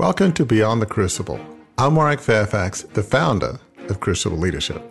[0.00, 1.38] Welcome to Beyond the Crucible.
[1.76, 4.82] I'm Warwick Fairfax, the founder of Crucible Leadership.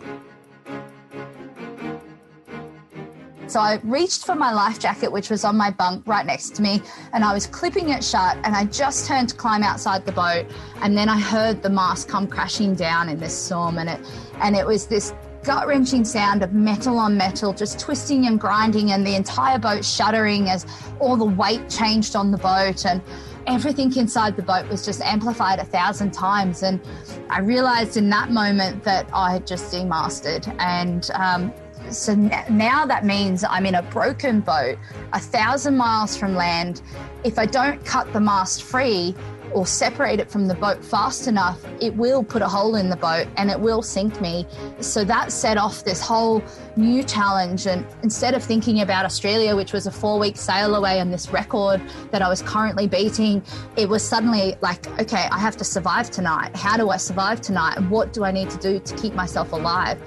[3.48, 6.62] So I reached for my life jacket, which was on my bunk right next to
[6.62, 6.80] me,
[7.12, 8.36] and I was clipping it shut.
[8.44, 10.46] And I just turned to climb outside the boat,
[10.76, 14.00] and then I heard the mast come crashing down in this storm, and it
[14.34, 18.92] and it was this gut wrenching sound of metal on metal just twisting and grinding,
[18.92, 20.66] and the entire boat shuddering as
[21.00, 23.02] all the weight changed on the boat and
[23.50, 26.62] everything inside the boat was just amplified a thousand times.
[26.62, 26.80] And
[27.28, 30.46] I realized in that moment that I had just demasted.
[30.58, 31.52] And um,
[31.90, 34.78] so now that means I'm in a broken boat,
[35.12, 36.82] a thousand miles from land.
[37.24, 39.16] If I don't cut the mast free,
[39.52, 42.96] or separate it from the boat fast enough, it will put a hole in the
[42.96, 44.46] boat and it will sink me.
[44.80, 46.42] So that set off this whole
[46.76, 47.66] new challenge.
[47.66, 51.30] And instead of thinking about Australia, which was a four week sail away and this
[51.30, 53.42] record that I was currently beating,
[53.76, 56.54] it was suddenly like, okay, I have to survive tonight.
[56.56, 57.76] How do I survive tonight?
[57.76, 60.00] And what do I need to do to keep myself alive?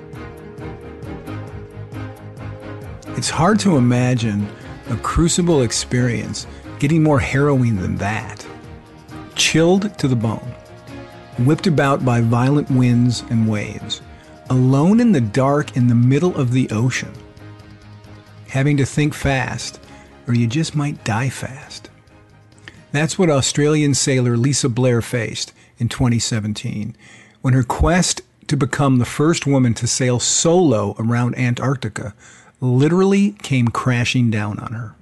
[3.16, 4.48] It's hard to imagine
[4.90, 6.48] a crucible experience
[6.80, 8.43] getting more harrowing than that
[9.36, 10.54] chilled to the bone,
[11.40, 14.02] whipped about by violent winds and waves,
[14.50, 17.12] alone in the dark in the middle of the ocean,
[18.50, 19.80] having to think fast,
[20.28, 21.90] or you just might die fast.
[22.92, 26.96] That's what Australian sailor Lisa Blair faced in 2017
[27.42, 32.14] when her quest to become the first woman to sail solo around Antarctica
[32.62, 34.96] literally came crashing down on her.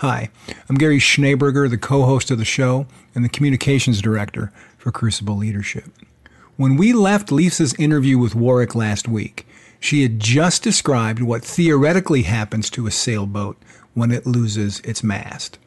[0.00, 0.30] Hi,
[0.66, 5.36] I'm Gary Schneeberger, the co host of the show and the communications director for Crucible
[5.36, 5.84] Leadership.
[6.56, 9.46] When we left Lisa's interview with Warwick last week,
[9.78, 13.58] she had just described what theoretically happens to a sailboat
[13.92, 15.58] when it loses its mast.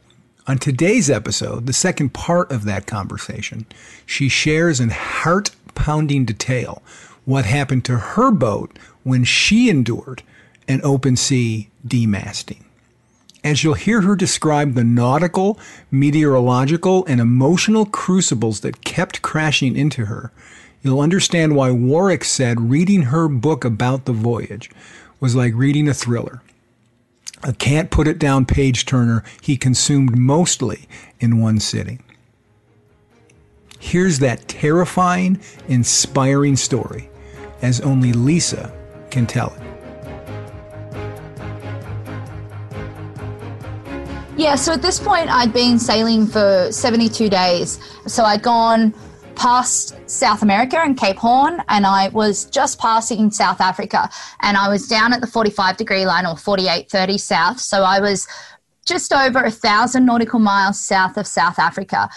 [0.47, 3.67] On today's episode, the second part of that conversation,
[4.03, 6.81] she shares in heart pounding detail
[7.25, 10.23] what happened to her boat when she endured
[10.67, 12.62] an open sea demasting
[13.43, 15.59] as you'll hear her describe the nautical,
[15.91, 20.31] meteorological, and emotional crucibles that kept crashing into her,
[20.81, 24.69] you'll understand why Warwick said reading her book about the voyage
[25.19, 26.41] was like reading a thriller.
[27.43, 30.87] A can't put it down page turner he consumed mostly
[31.19, 32.01] in one sitting.
[33.79, 37.09] Here's that terrifying, inspiring story,
[37.61, 38.73] as only Lisa
[39.11, 39.72] can tell it.
[44.35, 47.79] Yeah, so at this point, I'd been sailing for 72 days.
[48.07, 48.91] So I'd gone
[49.35, 54.09] past South America and Cape Horn, and I was just passing South Africa,
[54.41, 57.59] and I was down at the 45 degree line or 4830 south.
[57.59, 58.27] So I was
[58.87, 62.09] just over a thousand nautical miles south of South Africa.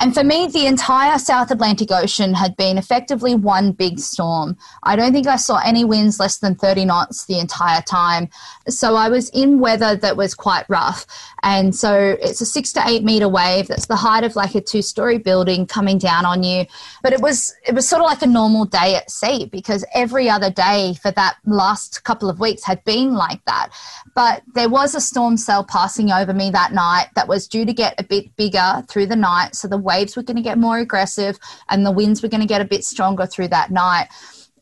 [0.00, 4.56] And for me, the entire South Atlantic Ocean had been effectively one big storm.
[4.82, 8.28] I don't think I saw any winds less than 30 knots the entire time.
[8.68, 11.06] So I was in weather that was quite rough.
[11.42, 14.60] And so it's a six to eight meter wave that's the height of like a
[14.60, 16.66] two story building coming down on you.
[17.02, 20.30] But it was it was sort of like a normal day at sea because every
[20.30, 23.70] other day for that last couple of weeks had been like that.
[24.14, 27.72] But there was a storm cell passing over me that night that was due to
[27.72, 29.56] get a bit bigger through the night.
[29.56, 31.38] So the waves were going to get more aggressive
[31.68, 34.08] and the winds were going to get a bit stronger through that night.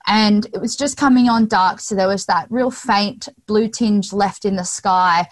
[0.07, 4.13] And it was just coming on dark so there was that real faint blue tinge
[4.13, 5.29] left in the sky.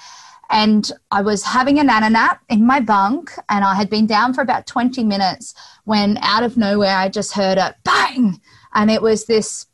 [0.50, 4.32] And I was having a nana nap in my bunk, and I had been down
[4.32, 5.54] for about 20 minutes
[5.84, 8.40] when out of nowhere I just heard a bang,
[8.72, 9.66] and it was this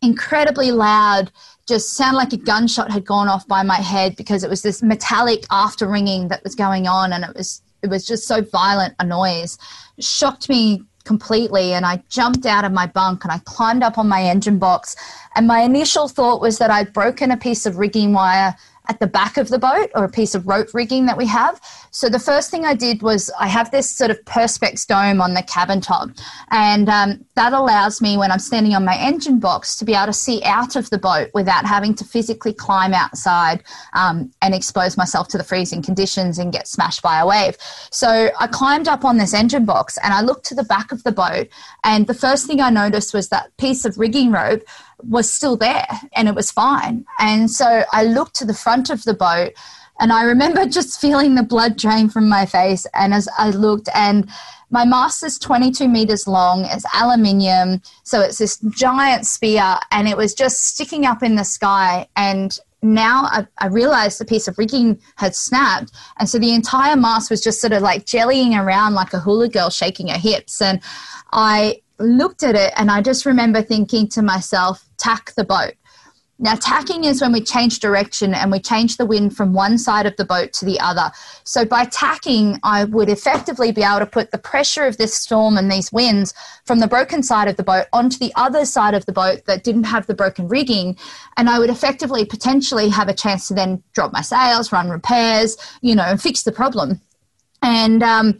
[0.00, 1.30] incredibly loud,
[1.68, 4.82] just sound like a gunshot had gone off by my head because it was this
[4.82, 8.94] metallic after ringing that was going on, and it was it was just so violent
[8.98, 9.58] a noise,
[9.98, 14.08] shocked me completely and I jumped out of my bunk and I climbed up on
[14.08, 14.96] my engine box.
[15.34, 18.56] And my initial thought was that I'd broken a piece of rigging wire
[18.88, 21.60] at the back of the boat or a piece of rope rigging that we have.
[21.90, 25.34] So the first thing I did was I have this sort of perspex dome on
[25.34, 26.10] the cabin top,
[26.50, 30.06] and um, that allows me when I'm standing on my engine box to be able
[30.06, 33.62] to see out of the boat without having to physically climb outside
[33.92, 37.56] um, and expose myself to the freezing conditions and get smashed by a wave.
[37.90, 41.02] So I climbed up on this engine box and I looked to the back of
[41.04, 41.48] the boat,
[41.84, 44.62] and the first thing I noticed was that piece of rigging rope
[45.08, 47.04] was still there and it was fine.
[47.18, 49.52] And so I looked to the front of the boat
[50.00, 52.86] and I remember just feeling the blood drain from my face.
[52.94, 54.28] And as I looked, and
[54.70, 57.82] my mast is 22 meters long, it's aluminium.
[58.04, 62.08] So it's this giant spear and it was just sticking up in the sky.
[62.16, 65.92] And now I, I, realized the piece of rigging had snapped.
[66.18, 69.48] And so the entire mast was just sort of like jellying around like a hula
[69.48, 70.60] girl shaking her hips.
[70.60, 70.80] And
[71.32, 75.74] I looked at it and I just remember thinking to myself, tack the boat.
[76.42, 80.06] Now, tacking is when we change direction and we change the wind from one side
[80.06, 81.12] of the boat to the other.
[81.44, 85.56] So, by tacking, I would effectively be able to put the pressure of this storm
[85.56, 86.34] and these winds
[86.64, 89.62] from the broken side of the boat onto the other side of the boat that
[89.62, 90.96] didn't have the broken rigging.
[91.36, 95.56] And I would effectively potentially have a chance to then drop my sails, run repairs,
[95.80, 97.00] you know, and fix the problem.
[97.62, 98.38] And um,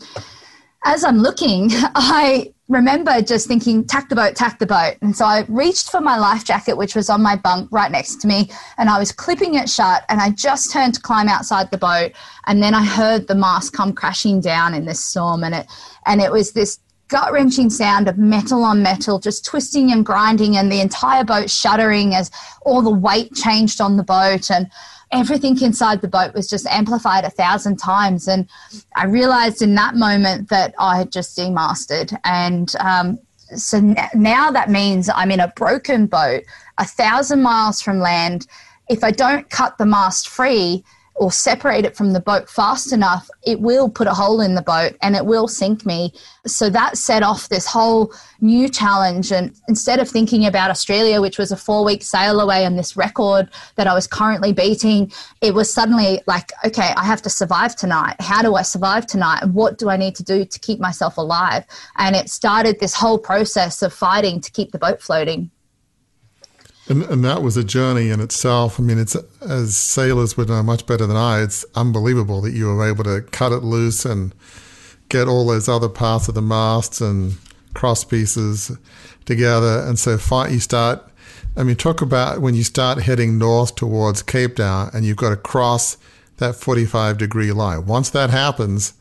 [0.84, 4.96] as I'm looking, I remember just thinking, tack the boat, tack the boat.
[5.02, 8.20] And so I reached for my life jacket, which was on my bunk right next
[8.22, 10.04] to me, and I was clipping it shut.
[10.08, 12.12] And I just turned to climb outside the boat.
[12.46, 15.44] And then I heard the mast come crashing down in this storm.
[15.44, 15.66] And it,
[16.06, 16.78] and it was this
[17.08, 21.50] gut wrenching sound of metal on metal just twisting and grinding, and the entire boat
[21.50, 22.30] shuddering as
[22.62, 24.50] all the weight changed on the boat.
[24.50, 24.70] And
[25.12, 28.26] everything inside the boat was just amplified a thousand times.
[28.28, 28.48] And
[28.96, 32.12] I realized in that moment that I had just demasted.
[32.24, 33.18] And um,
[33.54, 36.44] so now that means I'm in a broken boat,
[36.78, 38.46] a thousand miles from land.
[38.88, 40.84] If I don't cut the mast free,
[41.22, 44.62] or separate it from the boat fast enough, it will put a hole in the
[44.62, 46.12] boat and it will sink me.
[46.46, 49.30] So that set off this whole new challenge.
[49.30, 52.96] And instead of thinking about Australia, which was a four week sail away and this
[52.96, 57.76] record that I was currently beating, it was suddenly like, okay, I have to survive
[57.76, 58.16] tonight.
[58.18, 59.44] How do I survive tonight?
[59.46, 61.64] What do I need to do to keep myself alive?
[61.98, 65.52] And it started this whole process of fighting to keep the boat floating.
[66.88, 68.78] And, and that was a journey in itself.
[68.78, 71.42] I mean, it's as sailors would know much better than I.
[71.42, 74.34] It's unbelievable that you were able to cut it loose and
[75.08, 77.36] get all those other parts of the masts and
[77.74, 78.76] cross pieces
[79.24, 79.84] together.
[79.86, 81.08] And so fight you start.
[81.56, 85.30] I mean, talk about when you start heading north towards Cape Town and you've got
[85.30, 85.98] to cross
[86.38, 87.86] that 45 degree line.
[87.86, 88.94] Once that happens,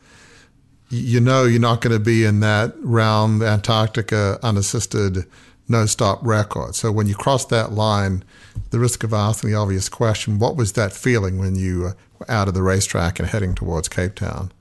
[0.90, 5.24] you know you're not going to be in that round Antarctica unassisted
[5.72, 6.76] no stop record.
[6.76, 8.22] So when you cross that line,
[8.70, 12.46] the risk of asking the obvious question, what was that feeling when you were out
[12.46, 14.52] of the racetrack and heading towards Cape Town?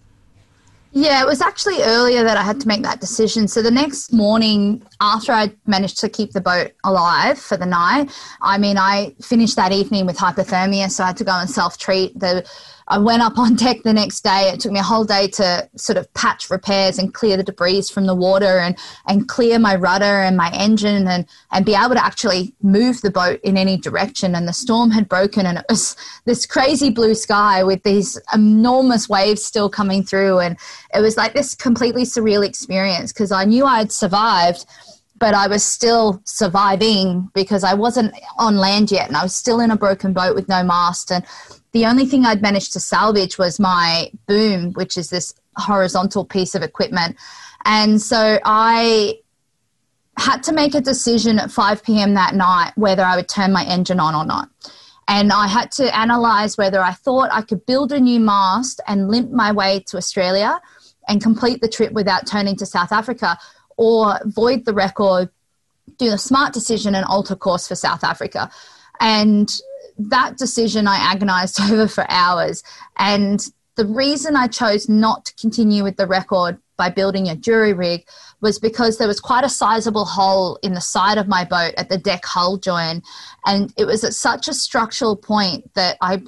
[0.94, 3.48] Yeah, it was actually earlier that I had to make that decision.
[3.48, 8.12] So the next morning, after I managed to keep the boat alive for the night,
[8.42, 11.78] I mean, I finished that evening with hypothermia, so I had to go and self
[11.78, 12.20] treat.
[12.20, 12.46] The
[12.92, 14.50] I went up on deck the next day.
[14.50, 17.84] It took me a whole day to sort of patch repairs and clear the debris
[17.84, 18.78] from the water and,
[19.08, 23.10] and clear my rudder and my engine and, and be able to actually move the
[23.10, 24.36] boat in any direction.
[24.36, 25.96] And the storm had broken and it was
[26.26, 30.40] this crazy blue sky with these enormous waves still coming through.
[30.40, 30.58] And
[30.94, 34.66] it was like this completely surreal experience because I knew I had survived
[35.18, 39.60] but I was still surviving because I wasn't on land yet and I was still
[39.60, 41.12] in a broken boat with no mast.
[41.12, 41.24] And
[41.74, 46.56] the only thing I'd managed to salvage was my boom, which is this horizontal piece
[46.56, 47.18] of equipment.
[47.66, 49.20] And so I
[50.18, 52.14] had to make a decision at 5 p.m.
[52.16, 54.50] that night whether I would turn my engine on or not.
[55.08, 59.10] And I had to analyze whether I thought I could build a new mast and
[59.10, 60.60] limp my way to Australia
[61.08, 63.38] and complete the trip without turning to South Africa
[63.78, 65.30] or void the record,
[65.98, 68.50] do the smart decision and alter course for South Africa.
[69.00, 69.52] And
[70.10, 72.64] that decision I agonized over for hours.
[72.98, 77.74] And the reason I chose not to continue with the record by building a jury
[77.74, 78.08] rig
[78.42, 81.90] was because there was quite a sizable hole in the side of my boat at
[81.90, 83.04] the deck hull join.
[83.46, 86.22] And it was at such a structural point that I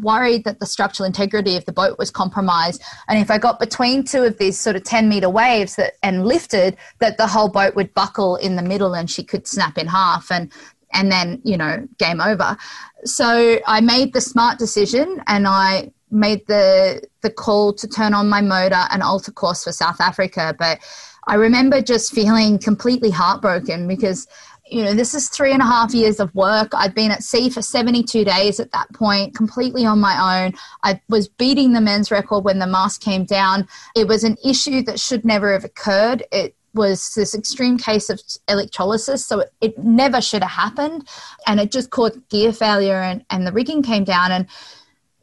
[0.00, 2.82] worried that the structural integrity of the boat was compromised.
[3.08, 6.26] And if I got between two of these sort of 10 meter waves that, and
[6.26, 9.86] lifted, that the whole boat would buckle in the middle and she could snap in
[9.86, 10.30] half.
[10.30, 10.50] And
[10.94, 12.56] and then you know game over
[13.04, 18.28] so i made the smart decision and i made the the call to turn on
[18.28, 20.78] my motor and alter course for south africa but
[21.26, 24.26] i remember just feeling completely heartbroken because
[24.66, 26.68] you know, this is three and a half years of work.
[26.74, 30.54] I'd been at sea for 72 days at that point, completely on my own.
[30.82, 33.68] I was beating the men's record when the mast came down.
[33.94, 36.24] It was an issue that should never have occurred.
[36.32, 41.08] It was this extreme case of electrolysis, so it, it never should have happened.
[41.46, 44.32] And it just caused gear failure, and, and the rigging came down.
[44.32, 44.46] And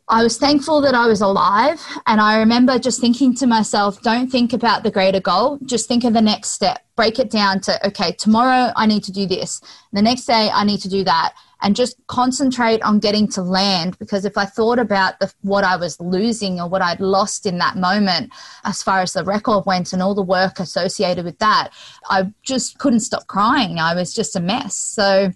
[0.07, 1.81] I was thankful that I was alive.
[2.05, 6.03] And I remember just thinking to myself, don't think about the greater goal, just think
[6.03, 6.83] of the next step.
[6.97, 9.61] Break it down to, okay, tomorrow I need to do this.
[9.93, 11.33] The next day I need to do that.
[11.61, 15.75] And just concentrate on getting to land because if I thought about the, what I
[15.75, 18.31] was losing or what I'd lost in that moment,
[18.63, 21.69] as far as the record went and all the work associated with that,
[22.09, 23.79] I just couldn't stop crying.
[23.79, 24.75] I was just a mess.
[24.75, 25.31] So,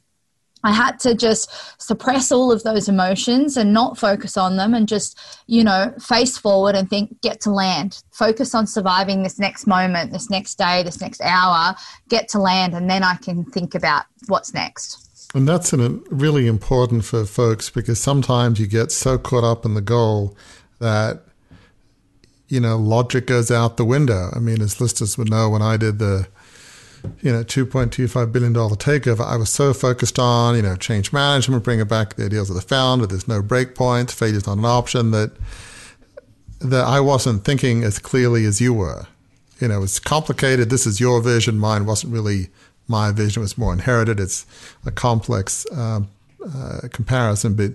[0.65, 4.88] I had to just suppress all of those emotions and not focus on them and
[4.88, 8.01] just, you know, face forward and think, get to land.
[8.12, 11.75] Focus on surviving this next moment, this next day, this next hour,
[12.10, 15.05] get to land, and then I can think about what's next.
[15.36, 19.74] And that's an, really important for folks because sometimes you get so caught up in
[19.74, 20.36] the goal
[20.80, 21.24] that,
[22.48, 24.32] you know, logic goes out the window.
[24.34, 26.30] I mean, as listeners would know, when I did the
[27.22, 31.86] you know, $2.25 billion takeover, I was so focused on, you know, change management, bringing
[31.86, 35.32] back the ideals of the founder, there's no break points, failure's not an option, that,
[36.62, 39.06] that I wasn't thinking as clearly as you were.
[39.60, 40.70] You know, it's complicated.
[40.70, 41.60] This is your vision.
[41.60, 42.50] Mine wasn't really
[42.88, 43.42] my vision.
[43.42, 44.20] Was more inherited.
[44.20, 44.46] It's
[44.86, 46.08] a complex um,
[46.46, 47.72] uh, comparison, but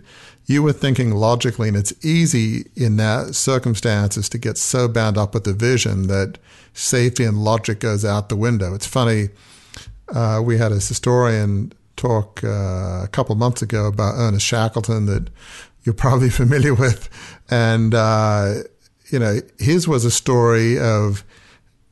[0.46, 5.34] you were thinking logically, and it's easy in that circumstances to get so bound up
[5.34, 6.38] with the vision that
[6.72, 8.74] safety and logic goes out the window.
[8.74, 9.28] It's funny.
[10.12, 15.28] Uh, we had a historian talk uh, a couple months ago about Ernest Shackleton that
[15.84, 17.08] you're probably familiar with,
[17.50, 18.54] and uh,
[19.10, 21.24] you know his was a story of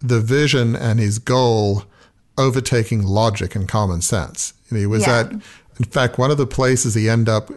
[0.01, 1.85] the vision and his goal
[2.39, 4.55] overtaking logic and common sense.
[4.71, 5.21] He was yeah.
[5.21, 7.51] at, in fact, one of the places he ended up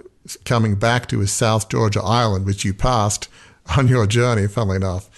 [0.46, 3.28] coming back to is South Georgia Island, which you passed
[3.78, 5.10] on your journey, funnily enough.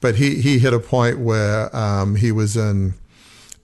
[0.00, 2.94] But he, he hit a point where um, he was in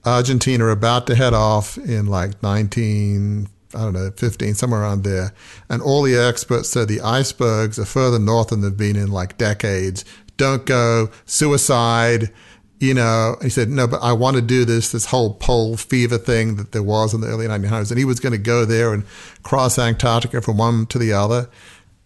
[0.05, 5.33] Argentina, about to head off in like 19, I don't know, 15, somewhere around there.
[5.69, 9.37] And all the experts said the icebergs are further north than they've been in like
[9.37, 10.03] decades.
[10.37, 12.31] Don't go, suicide
[12.81, 16.17] you know, he said, no, but I want to do this, this whole pole fever
[16.17, 17.91] thing that there was in the early 1900s.
[17.91, 19.03] And he was going to go there and
[19.43, 21.47] cross Antarctica from one to the other.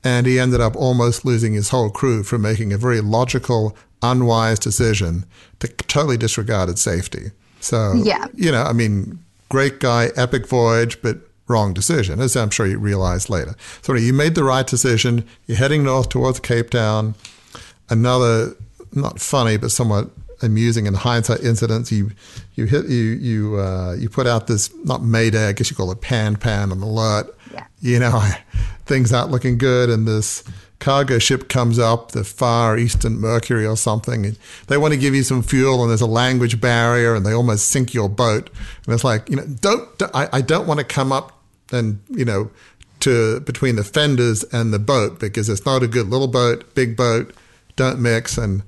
[0.03, 4.59] And he ended up almost losing his whole crew for making a very logical, unwise
[4.59, 5.23] decision
[5.59, 7.31] that totally disregarded safety.
[7.61, 8.27] So, yeah.
[8.35, 9.17] you know, I mean,
[9.47, 13.55] great guy, epic voyage, but wrong decision, as I'm sure you realized later.
[13.81, 15.25] So you made the right decision.
[15.47, 17.15] You're heading north towards Cape Town.
[17.89, 18.55] Another,
[18.93, 20.09] not funny, but somewhat
[20.41, 21.91] amusing in hindsight incidents.
[21.91, 22.11] You
[22.55, 25.91] you hit you you uh, you put out this not mayday, I guess you call
[25.91, 27.35] it pan pan an alert.
[27.51, 27.65] Yeah.
[27.81, 28.21] You know,
[28.85, 30.43] things aren't looking good, and this
[30.79, 34.25] cargo ship comes up, the Far Eastern Mercury or something.
[34.25, 34.37] And
[34.67, 37.69] they want to give you some fuel, and there's a language barrier, and they almost
[37.69, 38.49] sink your boat.
[38.85, 41.31] And it's like, you know, don't, don't I, I don't want to come up
[41.71, 42.51] and you know
[42.99, 46.95] to between the fenders and the boat because it's not a good little boat, big
[46.95, 47.33] boat.
[47.75, 48.63] Don't mix and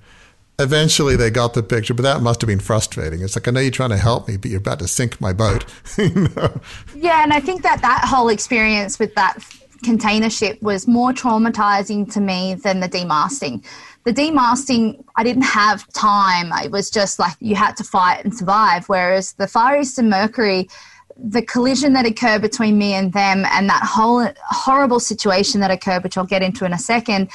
[0.60, 3.22] eventually they got the picture, but that must have been frustrating.
[3.22, 5.34] It's like, I know you're trying to help me, but you're about to sink my
[5.34, 5.66] boat.
[5.98, 6.60] you know?
[6.96, 9.38] Yeah, and I think that that whole experience with that
[9.84, 13.64] container ship was more traumatizing to me than the demasting.
[14.06, 16.52] The demasting, I didn't have time.
[16.64, 18.90] It was just like you had to fight and survive.
[18.90, 20.70] Whereas the Far Eastern Mercury,
[21.18, 26.04] the collision that occurred between me and them and that whole horrible situation that occurred,
[26.04, 27.30] which I'll get into in a second,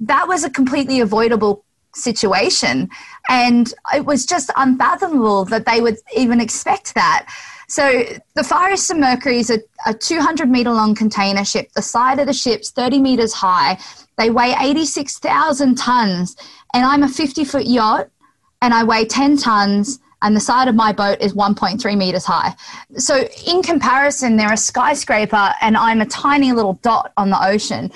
[0.00, 1.64] that was a completely avoidable
[1.94, 2.90] situation.
[3.28, 7.28] And it was just unfathomable that they would even expect that.
[7.68, 11.72] So the Far Eastern Mercury is a, a 200 meter long container ship.
[11.72, 13.78] The side of the ship's 30 meters high.
[14.18, 16.36] They weigh 86,000 tons.
[16.74, 18.08] And I'm a 50 foot yacht
[18.60, 22.54] and I weigh 10 tons and the side of my boat is 1.3 meters high.
[22.96, 27.90] So, in comparison, they're a skyscraper, and I'm a tiny little dot on the ocean.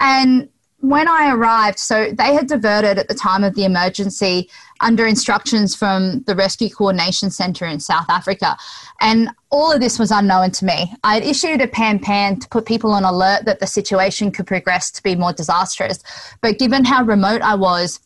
[0.00, 0.48] And
[0.82, 5.76] when I arrived, so they had diverted at the time of the emergency under instructions
[5.76, 8.56] from the Rescue Coordination Centre in South Africa.
[9.00, 10.92] And all of this was unknown to me.
[11.04, 14.48] I had issued a pan pan to put people on alert that the situation could
[14.48, 16.02] progress to be more disastrous.
[16.40, 18.00] But given how remote I was,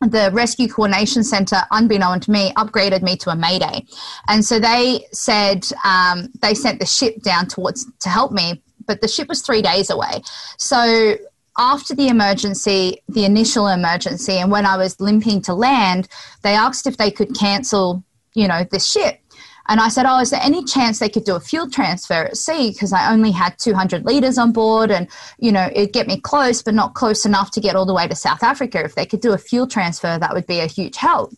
[0.00, 3.84] the Rescue Coordination Centre, unbeknown to me, upgraded me to a Mayday.
[4.26, 9.02] And so they said um, they sent the ship down towards to help me, but
[9.02, 10.22] the ship was three days away.
[10.56, 11.18] So
[11.58, 16.08] after the emergency, the initial emergency, and when I was limping to land,
[16.42, 19.20] they asked if they could cancel, you know, the ship.
[19.68, 22.36] And I said, Oh, is there any chance they could do a fuel transfer at
[22.36, 22.70] sea?
[22.70, 25.08] Because I only had 200 litres on board and,
[25.38, 28.06] you know, it'd get me close, but not close enough to get all the way
[28.06, 28.84] to South Africa.
[28.84, 31.32] If they could do a fuel transfer, that would be a huge help.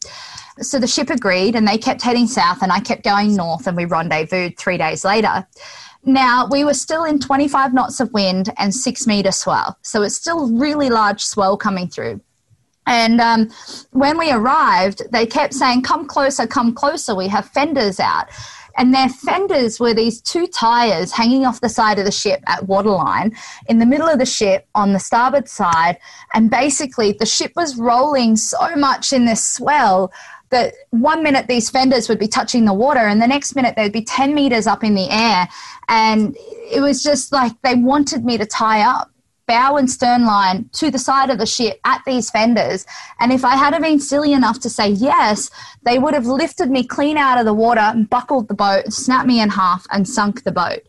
[0.60, 3.76] So the ship agreed and they kept heading south and I kept going north and
[3.76, 5.46] we rendezvoused three days later.
[6.04, 9.76] Now, we were still in 25 knots of wind and six meter swell.
[9.82, 12.20] So it's still really large swell coming through.
[12.86, 13.50] And um,
[13.90, 17.14] when we arrived, they kept saying, Come closer, come closer.
[17.14, 18.28] We have fenders out.
[18.78, 22.68] And their fenders were these two tires hanging off the side of the ship at
[22.68, 23.36] waterline
[23.66, 25.98] in the middle of the ship on the starboard side.
[26.32, 30.12] And basically, the ship was rolling so much in this swell
[30.50, 33.92] that one minute these fenders would be touching the water and the next minute they'd
[33.92, 35.48] be 10 meters up in the air
[35.88, 36.36] and
[36.70, 39.10] it was just like they wanted me to tie up
[39.48, 42.86] bow and stern line to the side of the ship at these fenders.
[43.18, 45.50] And if I had been silly enough to say yes,
[45.82, 49.26] they would have lifted me clean out of the water and buckled the boat, snapped
[49.26, 50.82] me in half, and sunk the boat.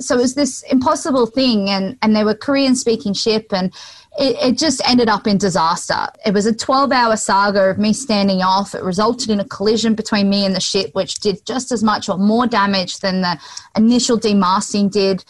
[0.00, 1.68] So it was this impossible thing.
[1.68, 3.52] And, and they were Korean speaking ship.
[3.52, 3.72] And
[4.18, 6.06] it, it, just ended up in disaster.
[6.24, 8.74] It was a 12 hour saga of me standing off.
[8.74, 12.08] It resulted in a collision between me and the ship, which did just as much
[12.08, 13.38] or more damage than the
[13.76, 15.24] initial demasting did.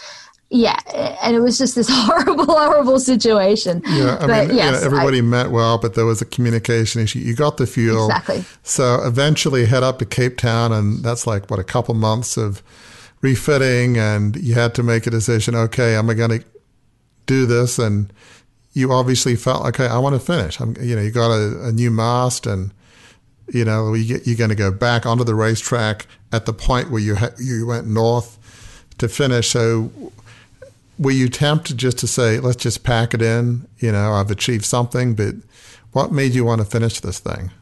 [0.49, 0.79] Yeah,
[1.23, 3.83] and it was just this horrible, horrible situation.
[3.87, 6.27] Yeah, I but mean, yes, you know, everybody I, meant well, but there was a
[6.27, 7.19] communication issue.
[7.19, 8.07] You got the fuel.
[8.07, 8.45] Exactly.
[8.63, 12.63] So eventually head up to Cape Town, and that's like, what, a couple months of
[13.21, 16.45] refitting, and you had to make a decision okay, am I going to
[17.27, 17.81] do this?
[17.81, 18.13] And
[18.77, 19.87] you obviously felt okay.
[19.87, 20.61] I want to finish.
[20.61, 22.73] I'm, you know, you got a, a new mast, and
[23.49, 27.01] you know you you're going to go back onto the racetrack at the point where
[27.01, 28.39] you ha- you went north
[28.99, 29.49] to finish.
[29.49, 29.91] So,
[30.99, 33.67] were you tempted just to say, "Let's just pack it in"?
[33.79, 35.37] You know, I've achieved something, but
[35.93, 37.53] what made you want to finish this thing?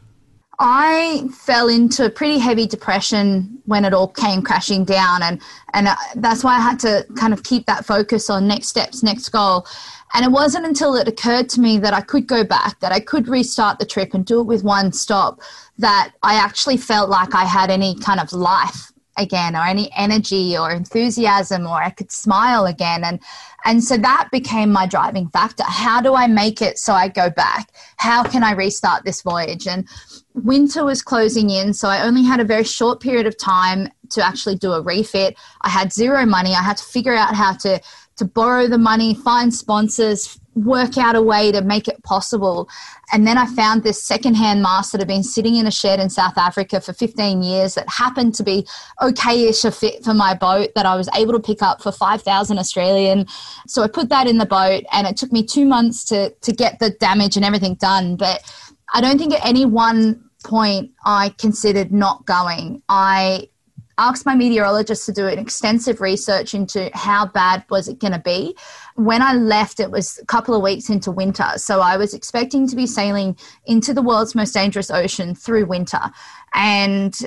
[0.59, 5.41] I fell into a pretty heavy depression when it all came crashing down, and
[5.73, 9.03] and uh, that's why I had to kind of keep that focus on next steps,
[9.03, 9.67] next goal.
[10.13, 13.01] And it wasn't until it occurred to me that I could go back, that I
[13.01, 15.41] could restart the trip and do it with one stop,
[15.77, 20.57] that I actually felt like I had any kind of life again or any energy
[20.57, 23.03] or enthusiasm or I could smile again.
[23.03, 23.19] And
[23.65, 25.63] and so that became my driving factor.
[25.65, 27.71] How do I make it so I go back?
[27.97, 29.67] How can I restart this voyage?
[29.67, 29.87] And
[30.35, 34.25] winter was closing in so I only had a very short period of time to
[34.25, 37.81] actually do a refit I had zero money I had to figure out how to
[38.17, 42.69] to borrow the money, find sponsors, work out a way to make it possible.
[43.11, 46.09] And then I found this secondhand mast that had been sitting in a shed in
[46.09, 48.65] South Africa for 15 years that happened to be
[49.01, 52.57] okay-ish a fit for my boat that I was able to pick up for 5,000
[52.57, 53.25] Australian.
[53.67, 56.53] So I put that in the boat and it took me two months to, to
[56.53, 58.15] get the damage and everything done.
[58.15, 58.41] But
[58.93, 62.81] I don't think at any one point I considered not going.
[62.87, 63.49] I
[63.97, 68.19] asked my meteorologist to do an extensive research into how bad was it going to
[68.19, 68.55] be.
[68.95, 72.67] When I left, it was a couple of weeks into winter, so I was expecting
[72.67, 75.99] to be sailing into the world's most dangerous ocean through winter,
[76.53, 77.17] and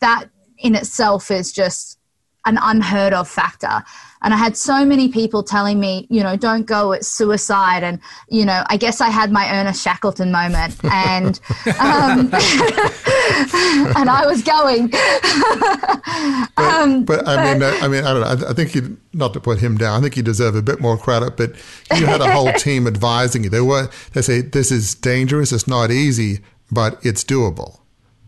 [0.00, 0.26] that
[0.58, 1.97] in itself is just
[2.46, 3.82] an unheard of factor.
[4.22, 7.84] And I had so many people telling me, you know, don't go, it's suicide.
[7.84, 10.76] And, you know, I guess I had my Ernest Shackleton moment.
[10.84, 11.38] And,
[11.78, 12.18] um,
[13.94, 14.88] and I was going.
[14.88, 18.46] but, um, but, I mean, I, I mean, I don't know.
[18.46, 20.80] I, I think you, not to put him down, I think you deserve a bit
[20.80, 21.52] more credit, but
[21.96, 23.50] you had a whole team advising you.
[23.50, 26.40] They were, they say, this is dangerous, it's not easy,
[26.72, 27.78] but it's doable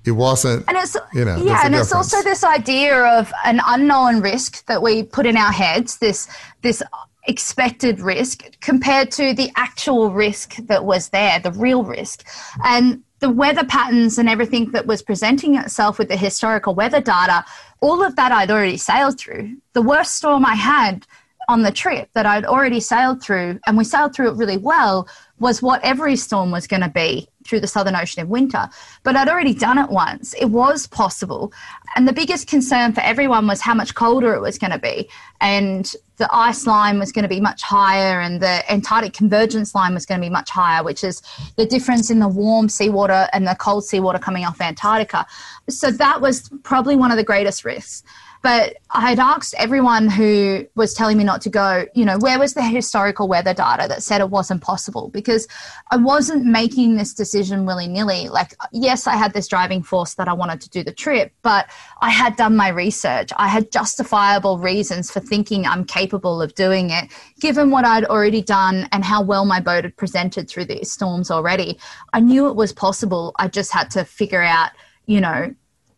[0.07, 4.21] it wasn't and it's you know yeah and it's also this idea of an unknown
[4.21, 6.29] risk that we put in our heads this
[6.63, 6.83] this
[7.27, 12.27] expected risk compared to the actual risk that was there the real risk.
[12.65, 17.45] And the weather patterns and everything that was presenting itself with the historical weather data
[17.81, 19.57] all of that i'd already sailed through.
[19.75, 21.07] The worst storm i had
[21.49, 25.07] on the trip that i'd already sailed through and we sailed through it really well
[25.40, 28.68] was what every storm was going to be through the Southern Ocean in winter.
[29.03, 30.35] But I'd already done it once.
[30.35, 31.53] It was possible.
[31.96, 35.09] And the biggest concern for everyone was how much colder it was going to be.
[35.40, 39.94] And the ice line was going to be much higher, and the Antarctic convergence line
[39.94, 41.22] was going to be much higher, which is
[41.57, 45.26] the difference in the warm seawater and the cold seawater coming off Antarctica.
[45.70, 48.03] So that was probably one of the greatest risks.
[48.42, 52.38] But I had asked everyone who was telling me not to go, you know, where
[52.38, 55.09] was the historical weather data that said it wasn't possible?
[55.09, 55.46] Because
[55.90, 58.29] I wasn't making this decision willy nilly.
[58.29, 61.68] Like, yes, I had this driving force that I wanted to do the trip, but
[62.00, 63.31] I had done my research.
[63.37, 68.42] I had justifiable reasons for thinking I'm capable of doing it, given what I'd already
[68.42, 71.79] done and how well my boat had presented through these storms already.
[72.14, 73.35] I knew it was possible.
[73.38, 74.70] I just had to figure out,
[75.07, 75.55] you know,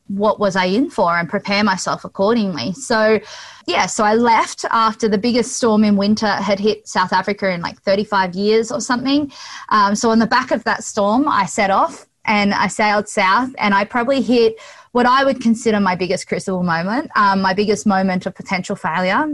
[0.09, 2.73] what was I in for and prepare myself accordingly.
[2.73, 3.21] So,
[3.67, 7.61] yeah, so I left after the biggest storm in winter had hit South Africa in
[7.61, 9.33] like 35 years or something.
[9.71, 13.51] Um, so, on the back of that storm, I set off and I sailed south,
[13.59, 14.61] and I probably hit
[14.93, 19.27] what I would consider my biggest crucible moment, um, my biggest moment of potential failure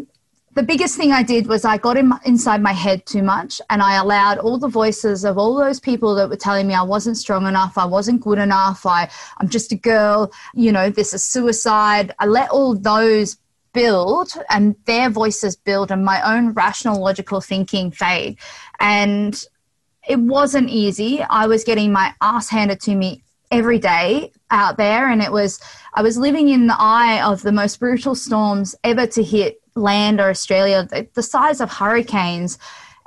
[0.54, 3.82] the biggest thing I did was I got in, inside my head too much and
[3.82, 7.16] I allowed all the voices of all those people that were telling me I wasn't
[7.16, 11.22] strong enough, I wasn't good enough, I, I'm just a girl, you know, this is
[11.22, 12.14] suicide.
[12.18, 13.36] I let all those
[13.72, 18.38] build and their voices build and my own rational, logical thinking fade.
[18.80, 19.40] And
[20.08, 21.22] it wasn't easy.
[21.22, 25.60] I was getting my ass handed to me every day out there and it was
[25.94, 30.20] I was living in the eye of the most brutal storms ever to hit land
[30.20, 32.58] or Australia, the, the size of hurricanes.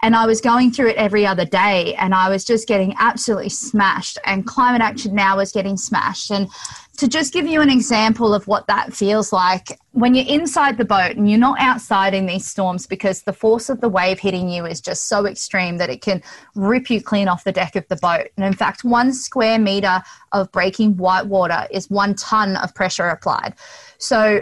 [0.04, 3.50] And I was going through it every other day and I was just getting absolutely
[3.50, 4.18] smashed.
[4.26, 6.32] And climate action now was getting smashed.
[6.32, 6.50] And
[6.98, 10.86] to just give you an example of what that feels like, when you're inside the
[10.86, 14.50] boat and you're not outside in these storms because the force of the wave hitting
[14.50, 16.24] you is just so extreme that it can
[16.56, 18.28] rip you clean off the deck of the boat.
[18.38, 23.08] And in fact, one square meter of breaking white water is one ton of pressure
[23.08, 23.54] applied.
[24.00, 24.42] So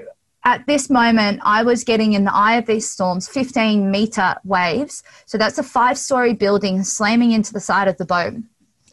[0.49, 5.03] at this moment, I was getting in the eye of these storms 15 meter waves.
[5.27, 8.33] So that's a five story building slamming into the side of the boat.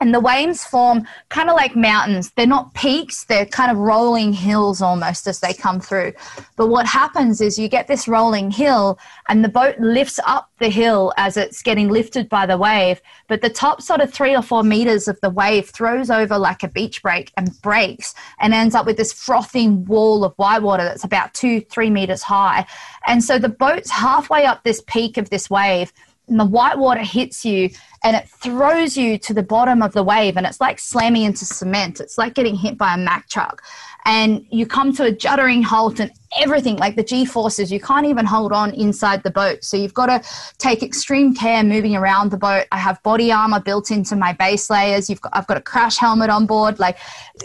[0.01, 2.31] And the waves form kind of like mountains.
[2.37, 6.13] They're not peaks, they're kind of rolling hills almost as they come through.
[6.57, 10.69] But what happens is you get this rolling hill, and the boat lifts up the
[10.69, 13.01] hill as it's getting lifted by the wave.
[13.29, 16.63] But the top sort of three or four meters of the wave throws over like
[16.63, 21.05] a beach break and breaks and ends up with this frothing wall of whitewater that's
[21.05, 22.67] about two, three meters high.
[23.07, 25.93] And so the boat's halfway up this peak of this wave
[26.29, 27.71] and the white water hits you
[28.03, 31.45] and it throws you to the bottom of the wave and it's like slamming into
[31.45, 32.01] cement.
[32.01, 33.63] It's like getting hit by a mack truck.
[34.05, 38.07] And you come to a juddering halt and everything like the g forces you can't
[38.07, 39.65] even hold on inside the boat.
[39.65, 42.67] So you've got to take extreme care moving around the boat.
[42.71, 45.11] I have body armor built into my base layers.
[45.11, 46.79] You've got i've got a crash helmet on board.
[46.79, 46.99] Like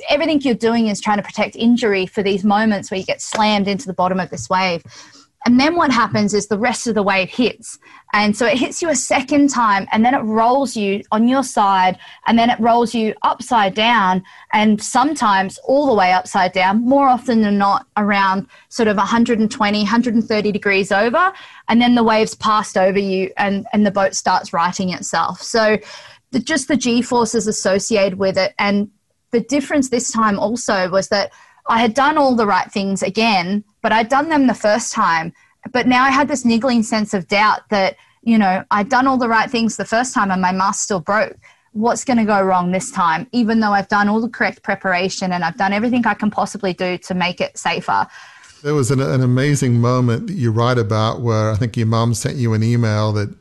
[0.10, 3.68] everything you're doing is trying to protect injury for these moments where you get slammed
[3.68, 4.84] into the bottom of this wave
[5.46, 7.80] and then what happens is the rest of the wave hits.
[8.14, 11.44] And so it hits you a second time and then it rolls you on your
[11.44, 14.24] side and then it rolls you upside down
[14.54, 19.80] and sometimes all the way upside down, more often than not around sort of 120,
[19.80, 21.34] 130 degrees over.
[21.70, 25.42] And then the waves passed over you and, and the boat starts righting itself.
[25.42, 25.80] So
[26.30, 28.54] the, just the G forces associated with it.
[28.60, 28.92] And
[29.32, 31.32] the difference this time also was that
[31.68, 35.34] I had done all the right things again, but I'd done them the first time.
[35.72, 39.18] But now I had this niggling sense of doubt that, you know, I'd done all
[39.18, 41.38] the right things the first time and my mast still broke.
[41.74, 43.28] What's going to go wrong this time?
[43.32, 46.74] Even though I've done all the correct preparation and I've done everything I can possibly
[46.74, 48.08] do to make it safer.
[48.64, 52.14] There was an, an amazing moment that you write about where I think your mom
[52.14, 53.34] sent you an email that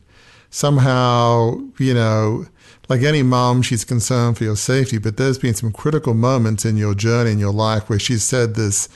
[0.51, 2.47] somehow, you know,
[2.89, 6.77] like any mom, she's concerned for your safety, but there's been some critical moments in
[6.77, 8.89] your journey in your life where she said this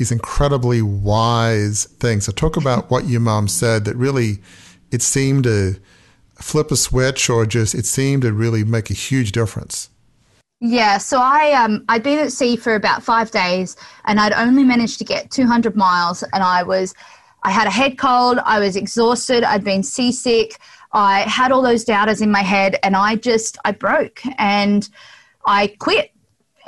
[0.00, 2.24] these incredibly wise things.
[2.24, 4.38] So talk about what your mom said that really
[4.90, 5.78] it seemed to
[6.36, 9.90] flip a switch or just it seemed to really make a huge difference.
[10.62, 14.64] Yeah, so I um I'd been at sea for about five days and I'd only
[14.64, 16.94] managed to get 200 miles and I was
[17.42, 20.58] I had a head cold, I was exhausted, I'd been seasick,
[20.92, 24.88] I had all those doubters in my head and I just, I broke and
[25.46, 26.09] I quit.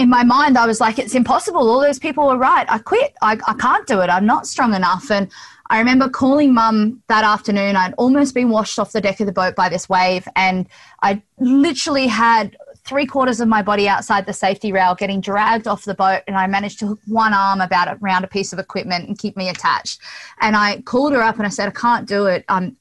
[0.03, 1.71] In my mind, I was like, it's impossible.
[1.71, 2.67] All those people were right.
[2.69, 3.15] I quit.
[3.23, 4.11] I, I can't do it.
[4.11, 5.13] I'm not strong enough.
[5.13, 5.31] And
[5.71, 7.77] I remember calling mum that afternoon.
[7.77, 10.27] I'd almost been washed off the deck of the boat by this wave.
[10.35, 10.67] And
[11.03, 15.85] I literally had three quarters of my body outside the safety rail getting dragged off
[15.85, 19.07] the boat and i managed to hook one arm about around a piece of equipment
[19.07, 20.01] and keep me attached
[20.41, 22.77] and i called her up and i said i can't do it i'm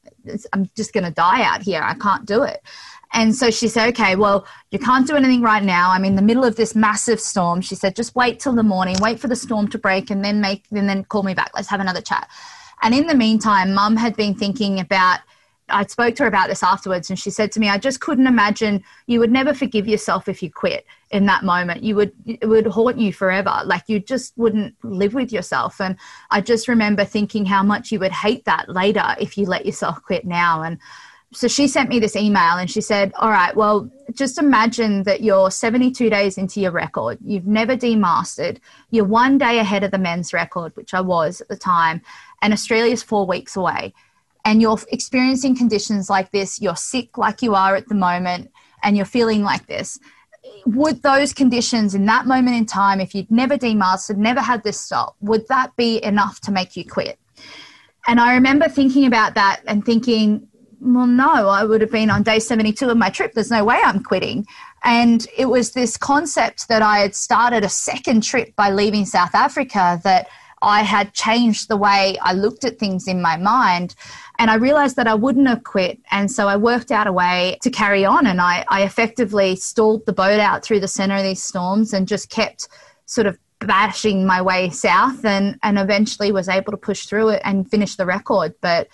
[0.52, 1.82] I'm just going to die out here.
[1.82, 2.62] I can't do it.
[3.12, 5.90] And so she said, okay, well, you can't do anything right now.
[5.90, 7.60] I'm in the middle of this massive storm.
[7.60, 10.40] She said, just wait till the morning, wait for the storm to break and then
[10.40, 11.50] make, and then call me back.
[11.54, 12.28] Let's have another chat.
[12.80, 15.20] And in the meantime, mum had been thinking about
[15.68, 18.26] I spoke to her about this afterwards, and she said to me, "I just couldn't
[18.26, 21.82] imagine you would never forgive yourself if you quit in that moment.
[21.82, 23.62] You would it would haunt you forever.
[23.64, 25.96] Like you just wouldn't live with yourself." And
[26.30, 30.02] I just remember thinking how much you would hate that later if you let yourself
[30.02, 30.62] quit now.
[30.62, 30.78] And
[31.32, 35.22] so she sent me this email, and she said, "All right, well, just imagine that
[35.22, 37.18] you're 72 days into your record.
[37.24, 38.60] You've never demasted.
[38.90, 42.02] You're one day ahead of the men's record, which I was at the time,
[42.40, 43.94] and Australia's four weeks away."
[44.44, 48.50] and you're experiencing conditions like this, you're sick like you are at the moment,
[48.82, 49.98] and you're feeling like this,
[50.66, 54.80] would those conditions in that moment in time, if you'd never demasted, never had this
[54.80, 57.18] stop, would that be enough to make you quit?
[58.08, 60.48] And I remember thinking about that and thinking,
[60.82, 63.34] well, no, I would have been on day 72 of my trip.
[63.34, 64.46] There's no way I'm quitting.
[64.82, 69.32] And it was this concept that I had started a second trip by leaving South
[69.32, 70.28] Africa that
[70.60, 73.94] I had changed the way I looked at things in my mind.
[74.40, 76.00] And I realized that I wouldn't have quit.
[76.10, 78.26] And so I worked out a way to carry on.
[78.26, 82.08] And I, I effectively stalled the boat out through the center of these storms and
[82.08, 82.68] just kept
[83.06, 87.42] sort of bashing my way south and, and eventually was able to push through it
[87.44, 88.54] and finish the record.
[88.60, 88.88] But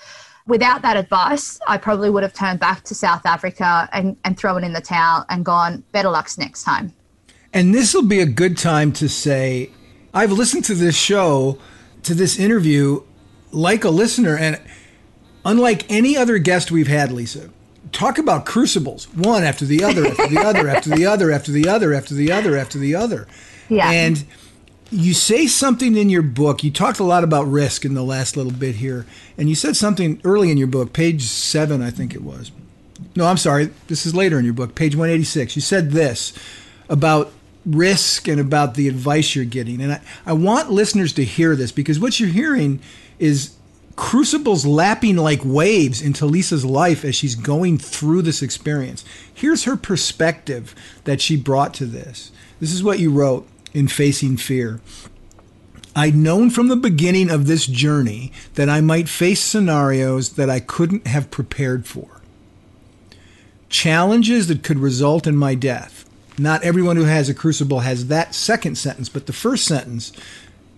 [0.48, 4.64] without that advice, I probably would have turned back to South Africa and, and thrown
[4.64, 6.92] in the towel and gone, better luck next time.
[7.52, 9.70] And this will be a good time to say,
[10.12, 11.58] I've listened to this show,
[12.02, 13.02] to this interview,
[13.52, 14.60] like a listener, and
[15.44, 17.50] unlike any other guest we've had, Lisa,
[17.92, 21.68] talk about crucibles, one after the other, after the other, after the other, after the
[21.68, 23.28] other, after the other, after the other.
[23.70, 23.90] Yeah.
[23.90, 24.24] And
[24.90, 26.64] you say something in your book.
[26.64, 29.76] You talked a lot about risk in the last little bit here, and you said
[29.76, 32.50] something early in your book, page seven, I think it was.
[33.14, 33.70] No, I'm sorry.
[33.86, 35.56] This is later in your book, page 186.
[35.56, 36.32] You said this
[36.88, 37.32] about
[37.66, 39.80] risk and about the advice you're getting.
[39.80, 42.80] And I, I want listeners to hear this because what you're hearing
[43.18, 43.54] is
[43.94, 49.04] crucibles lapping like waves into Lisa's life as she's going through this experience.
[49.32, 50.74] Here's her perspective
[51.04, 52.30] that she brought to this.
[52.60, 54.80] This is what you wrote in Facing Fear.
[55.94, 60.60] I'd known from the beginning of this journey that I might face scenarios that I
[60.60, 62.20] couldn't have prepared for.
[63.68, 66.08] Challenges that could result in my death.
[66.38, 70.12] Not everyone who has a crucible has that second sentence, but the first sentence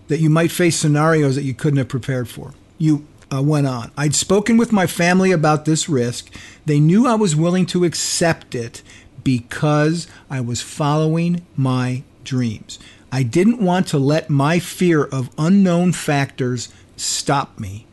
[0.09, 2.55] that you might face scenarios that you couldn't have prepared for.
[2.79, 3.92] You uh, went on.
[3.96, 6.35] I'd spoken with my family about this risk.
[6.64, 8.83] They knew I was willing to accept it
[9.22, 12.79] because I was following my dreams.
[13.13, 17.87] I didn't want to let my fear of unknown factors stop me.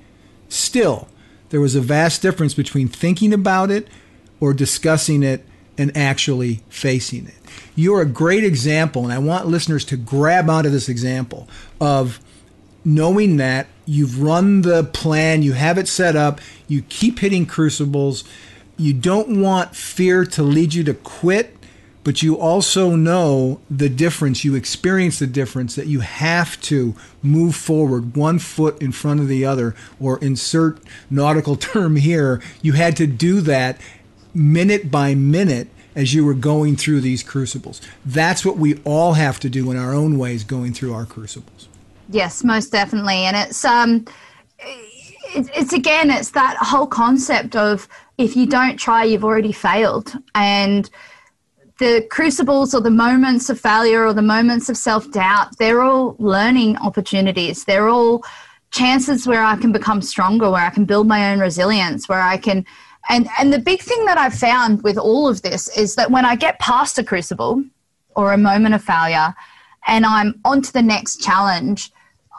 [0.49, 1.07] Still,
[1.49, 3.87] there was a vast difference between thinking about it
[4.39, 5.45] or discussing it
[5.77, 7.35] and actually facing it.
[7.75, 11.47] You're a great example, and I want listeners to grab onto this example
[11.79, 12.19] of
[12.83, 18.23] knowing that you've run the plan, you have it set up, you keep hitting crucibles,
[18.77, 21.56] you don't want fear to lead you to quit
[22.07, 27.53] but you also know the difference, you experience the difference that you have to move
[27.53, 32.95] forward one foot in front of the other, or insert nautical term here, you had
[32.95, 33.81] to do that
[34.33, 35.67] minute by minute
[35.97, 37.81] as you were going through these crucibles.
[38.05, 41.67] That's what we all have to do in our own ways going through our crucibles.
[42.07, 43.25] Yes, most definitely.
[43.25, 44.05] And it's um
[45.35, 47.85] it's again it's that whole concept of
[48.17, 50.89] if you don't try you've already failed and
[51.79, 56.15] the crucibles or the moments of failure or the moments of self doubt, they're all
[56.19, 57.65] learning opportunities.
[57.65, 58.23] They're all
[58.71, 62.37] chances where I can become stronger, where I can build my own resilience, where I
[62.37, 62.65] can.
[63.09, 66.25] And, and the big thing that I've found with all of this is that when
[66.25, 67.63] I get past a crucible
[68.15, 69.33] or a moment of failure
[69.85, 71.91] and I'm on to the next challenge,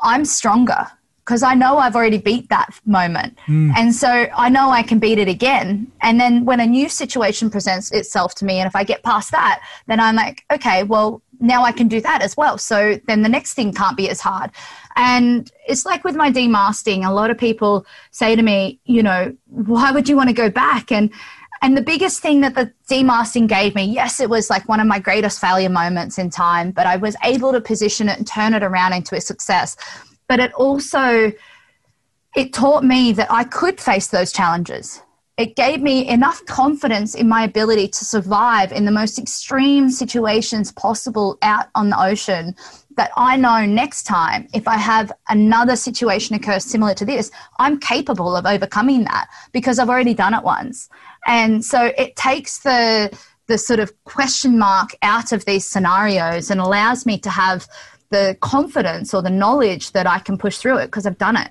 [0.02, 0.86] I'm stronger
[1.28, 3.38] because I know I've already beat that moment.
[3.48, 3.74] Mm.
[3.76, 5.92] And so I know I can beat it again.
[6.00, 9.30] And then when a new situation presents itself to me, and if I get past
[9.32, 12.56] that, then I'm like, okay, well, now I can do that as well.
[12.56, 14.52] So then the next thing can't be as hard.
[14.96, 19.36] And it's like with my demasting, a lot of people say to me, you know,
[19.48, 20.90] why would you want to go back?
[20.90, 21.12] And
[21.60, 24.86] and the biggest thing that the demasting gave me, yes, it was like one of
[24.86, 28.54] my greatest failure moments in time, but I was able to position it and turn
[28.54, 29.76] it around into a success
[30.28, 31.32] but it also
[32.36, 35.02] it taught me that I could face those challenges.
[35.38, 40.72] It gave me enough confidence in my ability to survive in the most extreme situations
[40.72, 42.54] possible out on the ocean
[42.96, 47.78] that I know next time, if I have another situation occur similar to this, I'm
[47.78, 50.88] capable of overcoming that because I've already done it once.
[51.24, 56.60] And so it takes the the sort of question mark out of these scenarios and
[56.60, 57.66] allows me to have
[58.10, 61.50] the confidence or the knowledge that I can push through it because I've done it.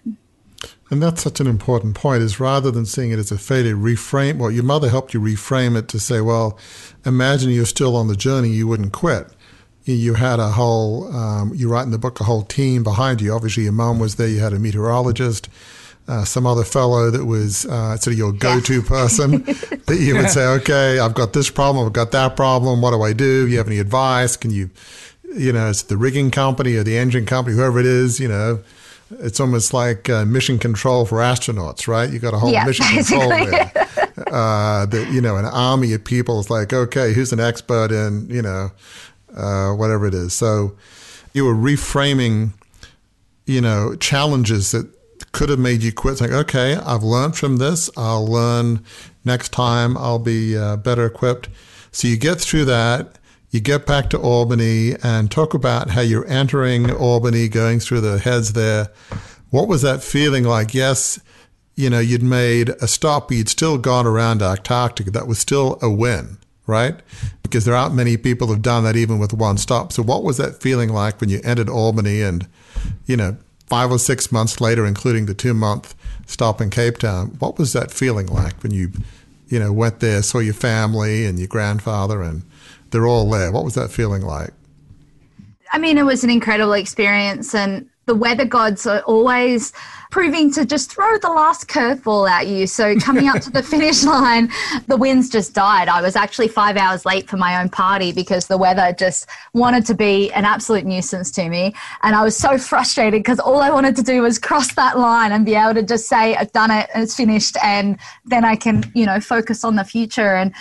[0.89, 4.37] And that's such an important point is rather than seeing it as a failure, reframe,
[4.37, 6.57] well, your mother helped you reframe it to say, well,
[7.05, 9.27] imagine you're still on the journey, you wouldn't quit.
[9.83, 13.33] You had a whole, um, you write in the book, a whole team behind you.
[13.33, 15.47] Obviously, your mom was there, you had a meteorologist,
[16.09, 18.87] uh, some other fellow that was uh, sort of your go-to yeah.
[18.87, 22.81] person that you would say, okay, I've got this problem, I've got that problem.
[22.81, 23.45] What do I do?
[23.45, 23.51] do?
[23.51, 24.37] You have any advice?
[24.37, 24.69] Can you
[25.35, 28.63] you know, it's the rigging company or the engine company, whoever it is, you know,
[29.19, 32.09] it's almost like uh, mission control for astronauts, right?
[32.09, 33.71] You got a whole Yeah, mission control there.
[34.31, 38.27] uh, that you know, an army of people is like, okay, who's an expert in
[38.29, 38.71] you know,
[39.35, 40.33] uh, whatever it is.
[40.33, 40.75] So
[41.33, 42.51] you were reframing,
[43.45, 44.91] you know, challenges that
[45.31, 46.19] could have made you quit.
[46.19, 47.89] Like, okay, I've learned from this.
[47.95, 48.83] I'll learn
[49.23, 49.95] next time.
[49.97, 51.47] I'll be uh, better equipped.
[51.91, 53.16] So you get through that.
[53.49, 58.19] You get back to Albany and talk about how you're entering Albany, going through the
[58.19, 58.89] heads there.
[59.51, 60.73] What was that feeling like?
[60.73, 61.17] Yes,
[61.75, 65.11] you know, you'd made a stop, but you'd still gone around Antarctica.
[65.11, 66.95] That was still a win, right?
[67.41, 69.93] Because there aren't many people who've done that even with one stop.
[69.93, 72.45] So what was that feeling like when you entered Albany and,
[73.05, 77.27] you know, five or six months later, including the two month stop in Cape Town,
[77.39, 78.91] what was that feeling like when you,
[79.47, 82.43] you know, went there, saw your family and your grandfather and
[82.91, 83.51] they're all there?
[83.51, 84.51] What was that feeling like?
[85.71, 89.73] I mean, it was an incredible experience, and the weather gods are always
[90.09, 92.65] proving to just throw the last curveball at you.
[92.65, 94.49] So, coming up to the finish line,
[94.87, 95.89] the winds just died.
[95.89, 99.85] I was actually five hours late for my own party because the weather just wanted
[99.87, 101.75] to be an absolute nuisance to me.
[102.03, 105.33] And I was so frustrated because all I wanted to do was cross that line
[105.33, 107.57] and be able to just say, I've done it it's finished.
[107.61, 110.35] And then I can, you know, focus on the future.
[110.35, 110.53] And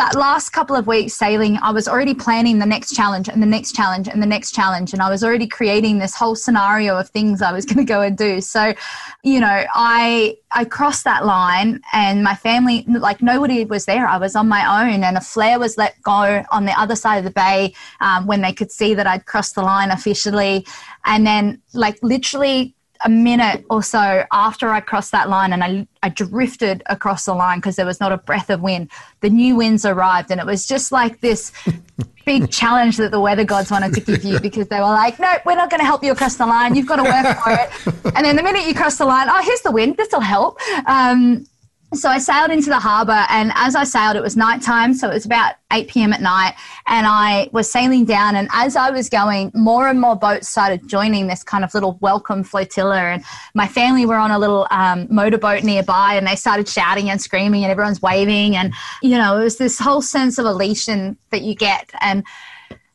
[0.00, 3.46] that last couple of weeks sailing, I was already planning the next challenge and the
[3.46, 4.94] next challenge and the next challenge.
[4.94, 8.00] And I was already creating this whole scenario of things I was going to go
[8.00, 8.40] and do.
[8.40, 8.72] So,
[9.22, 14.06] you know, I, I crossed that line and my family, like nobody was there.
[14.06, 17.18] I was on my own and a flare was let go on the other side
[17.18, 20.66] of the bay um, when they could see that I'd crossed the line officially.
[21.04, 25.86] And then like literally a minute or so after I crossed that line and I,
[26.02, 29.56] I drifted across the line because there was not a breath of wind, the new
[29.56, 30.30] winds arrived.
[30.30, 31.52] And it was just like this
[32.26, 35.32] big challenge that the weather gods wanted to give you because they were like, no,
[35.46, 36.74] we're not going to help you across the line.
[36.74, 38.14] You've got to work for it.
[38.16, 39.96] And then the minute you cross the line, oh, here's the wind.
[39.96, 40.58] This will help.
[40.86, 41.46] Um,
[41.92, 45.14] so I sailed into the harbour, and as I sailed, it was nighttime, so it
[45.14, 46.12] was about 8 p.m.
[46.12, 46.54] at night,
[46.86, 48.36] and I was sailing down.
[48.36, 51.98] And as I was going, more and more boats started joining this kind of little
[52.00, 52.96] welcome flotilla.
[52.96, 53.24] And
[53.54, 57.64] my family were on a little um, motorboat nearby, and they started shouting and screaming,
[57.64, 58.54] and everyone's waving.
[58.54, 58.72] And,
[59.02, 61.90] you know, it was this whole sense of elation that you get.
[62.00, 62.24] And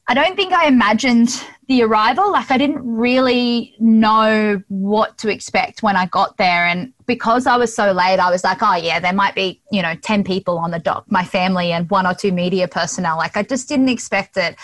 [0.08, 2.32] I don't think I imagined the arrival.
[2.32, 6.66] Like, I didn't really know what to expect when I got there.
[6.66, 9.82] And because I was so late, I was like, oh, yeah, there might be, you
[9.82, 13.18] know, 10 people on the dock, my family and one or two media personnel.
[13.18, 14.56] Like, I just didn't expect it.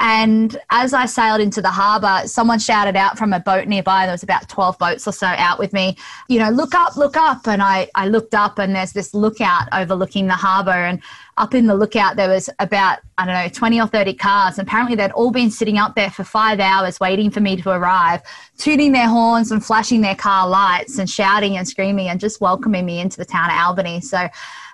[0.00, 4.06] And as I sailed into the harbour, someone shouted out from a boat nearby.
[4.06, 5.96] There was about 12 boats or so out with me,
[6.28, 7.46] you know, look up, look up.
[7.46, 10.70] And I, I looked up, and there's this lookout overlooking the harbour.
[10.70, 11.02] And
[11.36, 14.58] up in the lookout, there was about, I don't know, 20 or 30 cars.
[14.58, 17.70] And apparently, they'd all been sitting up there for five hours waiting for me to
[17.70, 18.22] arrive,
[18.56, 22.86] tooting their horns and flashing their car lights and shouting and screaming and just welcoming
[22.86, 24.00] me into the town of Albany.
[24.00, 24.28] So,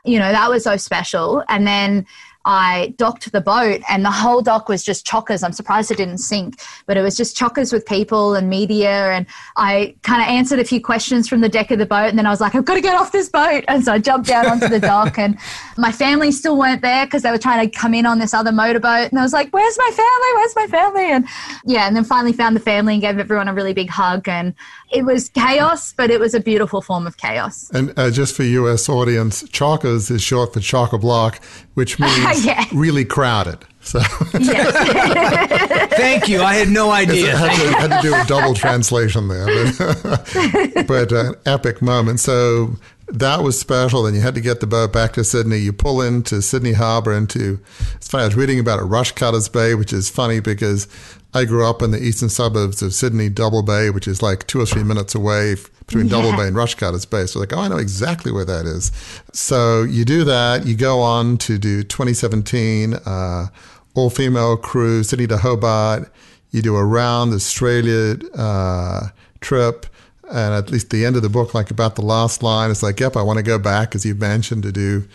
[0.04, 1.42] you know, that was so special.
[1.48, 2.06] And then
[2.46, 5.42] I docked the boat, and the whole dock was just chockers.
[5.42, 9.10] I'm surprised it didn't sink, but it was just chockers with people and media.
[9.10, 12.16] And I kind of answered a few questions from the deck of the boat, and
[12.16, 13.64] then I was like, I've got to get off this boat.
[13.66, 15.36] And so I jumped out onto the dock, and
[15.76, 18.52] my family still weren't there because they were trying to come in on this other
[18.52, 19.10] motorboat.
[19.10, 20.32] And I was like, Where's my family?
[20.34, 21.12] Where's my family?
[21.12, 21.26] And
[21.64, 24.28] yeah, and then finally found the family and gave everyone a really big hug.
[24.28, 24.54] And
[24.92, 27.70] it was chaos, but it was a beautiful form of chaos.
[27.74, 31.42] And uh, just for US audience, Chockers is short for chock a block,
[31.74, 32.64] which means Yeah.
[32.72, 33.58] really crowded.
[33.80, 34.00] So
[34.38, 35.90] Yes.
[35.96, 36.42] Thank you.
[36.42, 37.36] I had no I idea.
[37.36, 42.20] had to, had to do a double translation there, but, but uh, an epic moment.
[42.20, 42.76] So
[43.08, 44.02] that was special.
[44.02, 45.58] Then you had to get the boat back to Sydney.
[45.58, 47.60] You pull into Sydney Harbour into.
[47.94, 48.24] It's funny.
[48.24, 50.88] I was reading about it, Rushcutters Bay, which is funny because
[51.36, 54.58] I grew up in the eastern suburbs of Sydney, Double Bay, which is like two
[54.58, 57.26] or three minutes away between Double Bay and Rushcutters Bay.
[57.26, 58.90] So like, oh, I know exactly where that is.
[59.34, 60.66] So you do that.
[60.66, 63.48] You go on to do 2017 uh,
[63.94, 66.10] all female crew, Sydney to Hobart.
[66.52, 69.08] You do a round Australia uh,
[69.40, 69.86] trip.
[70.30, 72.98] And at least the end of the book, like about the last line, it's like,
[72.98, 75.06] yep, I want to go back, as you've mentioned, to do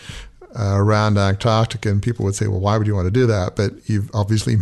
[0.58, 1.90] uh, around Antarctica.
[1.90, 3.56] And people would say, well, why would you want to do that?
[3.56, 4.58] But you've obviously,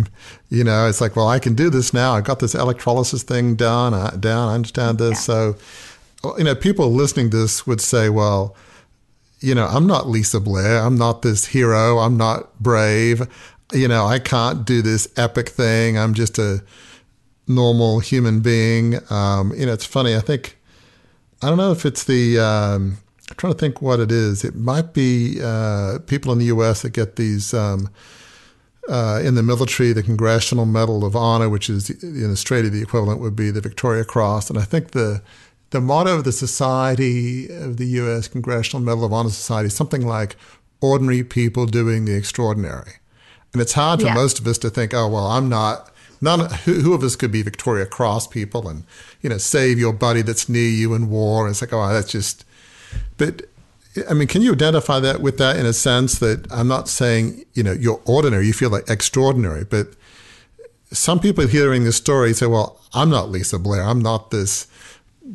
[0.50, 2.14] you know, it's like, well, I can do this now.
[2.14, 3.94] I've got this electrolysis thing done.
[3.94, 4.50] Uh, down.
[4.50, 5.24] I understand this.
[5.24, 5.56] So,
[6.38, 8.56] you know, people listening to this would say, well,
[9.40, 10.80] you know, I'm not Lisa Blair.
[10.80, 12.00] I'm not this hero.
[12.00, 13.28] I'm not brave.
[13.72, 15.98] You know, I can't do this epic thing.
[15.98, 16.64] I'm just a
[17.48, 19.00] normal human being.
[19.12, 20.16] Um, you know, it's funny.
[20.16, 20.58] I think,
[21.42, 22.98] I don't know if it's the, um,
[23.30, 24.44] I'm trying to think what it is.
[24.44, 26.82] It might be uh, people in the U.S.
[26.82, 27.90] that get these um,
[28.90, 33.22] uh, in the military, the Congressional Medal of Honor, which is in Australia the equivalent
[33.22, 35.22] would be the Victoria Cross, and I think the
[35.70, 38.28] the motto of the Society of the U.S.
[38.28, 40.36] Congressional Medal of Honor Society is something like
[40.82, 42.94] "Ordinary people doing the extraordinary,"
[43.54, 44.16] and it's hard for yeah.
[44.16, 45.92] most of us to think, "Oh, well, I'm not."
[46.22, 48.84] None, who, who, of us could be Victoria Cross people and,
[49.22, 51.46] you know, save your buddy that's near you in war?
[51.46, 52.44] And it's like, oh, that's just.
[53.18, 53.44] But
[54.10, 57.44] I mean, can you identify that with that in a sense that I'm not saying,
[57.54, 59.88] you know, you're ordinary, you feel like extraordinary, but
[60.92, 63.84] some people hearing this story say, well, I'm not Lisa Blair.
[63.84, 64.68] I'm not this,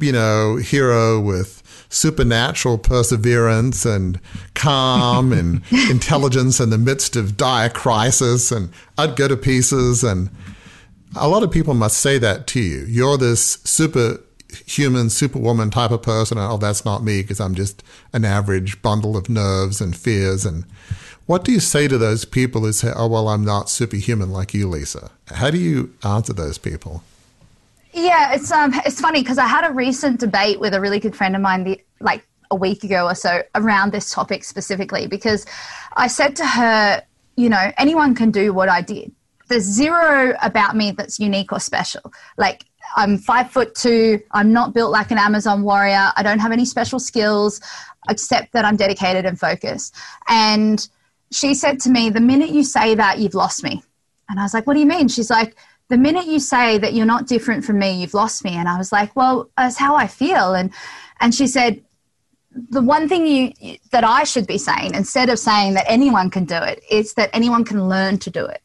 [0.01, 4.21] you know, hero with supernatural perseverance and
[4.55, 8.51] calm and intelligence in the midst of dire crisis.
[8.51, 10.03] And I'd go to pieces.
[10.03, 10.31] And
[11.17, 12.85] a lot of people must say that to you.
[12.89, 14.19] You're this super
[14.67, 16.39] human superwoman type of person.
[16.39, 17.83] oh, that's not me because I'm just
[18.13, 20.45] an average bundle of nerves and fears.
[20.45, 20.65] And
[21.27, 24.55] what do you say to those people who say, oh, well, I'm not superhuman like
[24.55, 25.11] you, Lisa?
[25.29, 27.03] How do you answer those people?
[27.95, 31.15] Yeah, it's um, it's funny because I had a recent debate with a really good
[31.15, 35.07] friend of mine, the, like a week ago or so, around this topic specifically.
[35.07, 35.47] Because
[35.97, 37.03] I said to her,
[37.37, 39.13] you know, anyone can do what I did.
[39.49, 42.13] There's zero about me that's unique or special.
[42.37, 42.65] Like
[42.95, 44.21] I'm five foot two.
[44.33, 46.13] I'm not built like an Amazon warrior.
[46.17, 47.61] I don't have any special skills
[48.09, 49.97] except that I'm dedicated and focused.
[50.29, 50.87] And
[51.33, 53.83] she said to me, The minute you say that, you've lost me.
[54.29, 55.09] And I was like, What do you mean?
[55.09, 55.57] She's like,
[55.89, 58.53] The minute you say that you're not different from me, you've lost me.
[58.53, 60.55] And I was like, Well, that's how I feel.
[60.55, 60.73] And,
[61.21, 61.83] and she said,
[62.71, 66.45] the one thing you that I should be saying instead of saying that anyone can
[66.45, 68.63] do it is that anyone can learn to do it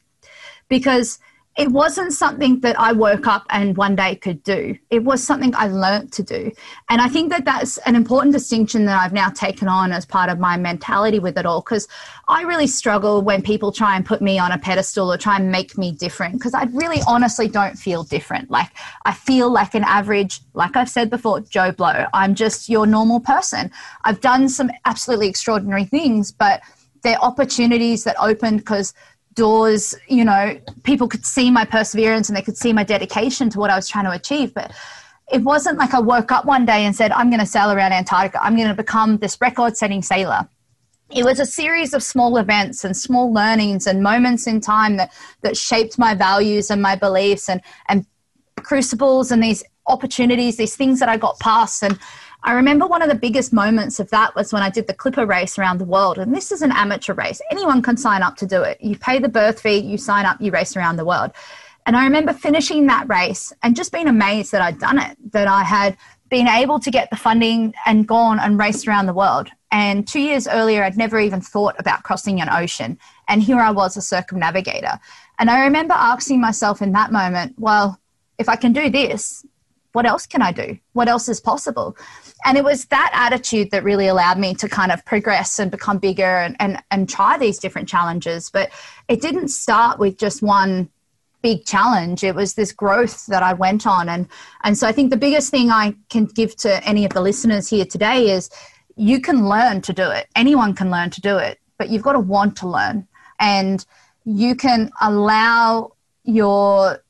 [0.68, 1.18] because
[1.60, 4.78] it wasn't something that I woke up and one day could do.
[4.88, 6.50] It was something I learned to do.
[6.88, 10.30] And I think that that's an important distinction that I've now taken on as part
[10.30, 11.60] of my mentality with it all.
[11.60, 11.86] Because
[12.28, 15.52] I really struggle when people try and put me on a pedestal or try and
[15.52, 16.32] make me different.
[16.32, 18.50] Because I really honestly don't feel different.
[18.50, 18.70] Like
[19.04, 22.06] I feel like an average, like I've said before, Joe Blow.
[22.14, 23.70] I'm just your normal person.
[24.04, 26.62] I've done some absolutely extraordinary things, but
[27.02, 28.94] they're opportunities that opened because
[29.34, 33.58] doors, you know, people could see my perseverance and they could see my dedication to
[33.58, 34.52] what I was trying to achieve.
[34.54, 34.72] But
[35.32, 37.92] it wasn't like I woke up one day and said, I'm going to sail around
[37.92, 38.42] Antarctica.
[38.42, 40.48] I'm going to become this record setting sailor.
[41.10, 45.12] It was a series of small events and small learnings and moments in time that,
[45.42, 48.06] that shaped my values and my beliefs and, and
[48.56, 51.82] crucibles and these opportunities, these things that I got past.
[51.82, 51.98] And
[52.42, 55.26] I remember one of the biggest moments of that was when I did the Clipper
[55.26, 56.18] race around the world.
[56.18, 57.40] And this is an amateur race.
[57.50, 58.80] Anyone can sign up to do it.
[58.80, 61.32] You pay the berth fee, you sign up, you race around the world.
[61.86, 65.48] And I remember finishing that race and just being amazed that I'd done it, that
[65.48, 65.96] I had
[66.30, 69.48] been able to get the funding and gone and raced around the world.
[69.72, 72.98] And two years earlier, I'd never even thought about crossing an ocean.
[73.28, 74.98] And here I was, a circumnavigator.
[75.38, 77.98] And I remember asking myself in that moment, well,
[78.38, 79.44] if I can do this,
[79.92, 80.78] what else can I do?
[80.92, 81.96] What else is possible?
[82.44, 85.98] And it was that attitude that really allowed me to kind of progress and become
[85.98, 88.50] bigger and, and, and try these different challenges.
[88.50, 88.70] But
[89.08, 90.88] it didn't start with just one
[91.42, 92.22] big challenge.
[92.22, 94.08] It was this growth that I went on.
[94.08, 94.28] And,
[94.62, 97.68] and so I think the biggest thing I can give to any of the listeners
[97.68, 98.50] here today is
[98.96, 100.28] you can learn to do it.
[100.36, 103.08] Anyone can learn to do it, but you've got to want to learn.
[103.38, 103.84] And
[104.24, 107.02] you can allow your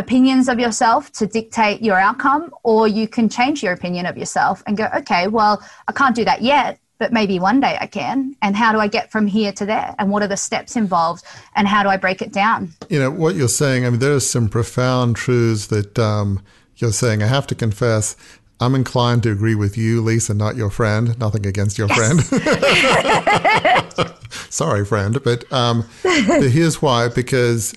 [0.00, 4.62] opinions of yourself to dictate your outcome, or you can change your opinion of yourself
[4.66, 8.34] and go, okay, well, I can't do that yet, but maybe one day I can.
[8.42, 9.94] And how do I get from here to there?
[9.98, 11.24] And what are the steps involved?
[11.54, 12.72] And how do I break it down?
[12.88, 16.42] You know, what you're saying, I mean, there's some profound truths that um,
[16.76, 17.22] you're saying.
[17.22, 18.16] I have to confess,
[18.60, 21.18] I'm inclined to agree with you, Lisa, not your friend.
[21.18, 22.28] Nothing against your yes.
[22.28, 24.14] friend.
[24.50, 25.22] Sorry, friend.
[25.24, 27.74] But um, here's why because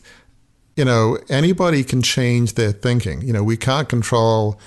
[0.76, 3.22] you know, anybody can change their thinking.
[3.22, 4.60] You know, we can't control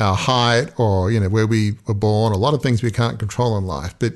[0.00, 3.18] our height or, you know, where we were born, a lot of things we can't
[3.18, 3.94] control in life.
[3.98, 4.14] But,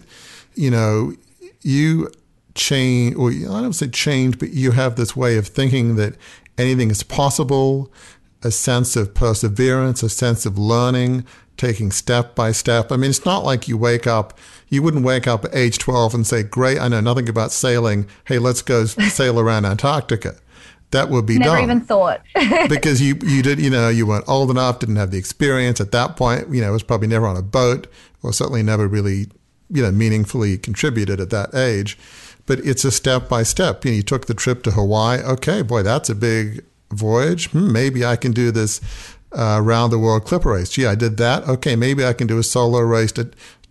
[0.54, 1.14] you know,
[1.62, 2.10] you
[2.54, 6.14] change, or I don't say change, but you have this way of thinking that
[6.58, 7.90] anything is possible,
[8.42, 11.24] a sense of perseverance, a sense of learning,
[11.56, 12.92] taking step by step.
[12.92, 14.38] I mean, it's not like you wake up,
[14.68, 18.06] you wouldn't wake up at age 12 and say, Great, I know nothing about sailing.
[18.24, 20.36] Hey, let's go sail around Antarctica
[20.90, 21.64] that would be never dumb.
[21.64, 22.22] even thought.
[22.68, 25.92] Because you you did you know you weren't old enough didn't have the experience at
[25.92, 27.86] that point you know was probably never on a boat
[28.22, 29.28] or certainly never really
[29.70, 31.98] you know meaningfully contributed at that age.
[32.46, 33.84] But it's a step by step.
[33.84, 35.20] You know you took the trip to Hawaii.
[35.22, 37.50] Okay boy that's a big voyage.
[37.50, 38.80] Hmm, maybe I can do this
[39.32, 40.70] uh, round the world clipper race.
[40.70, 41.46] Gee I did that.
[41.48, 43.30] Okay maybe I can do a solo race to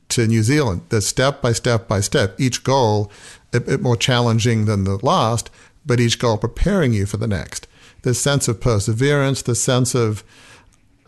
[0.10, 0.82] to New Zealand.
[0.90, 2.40] The step by step by step.
[2.40, 3.12] Each goal
[3.54, 5.50] a bit more challenging than the last
[5.90, 7.68] but each goal preparing you for the next.
[8.04, 10.24] The sense of perseverance, the sense of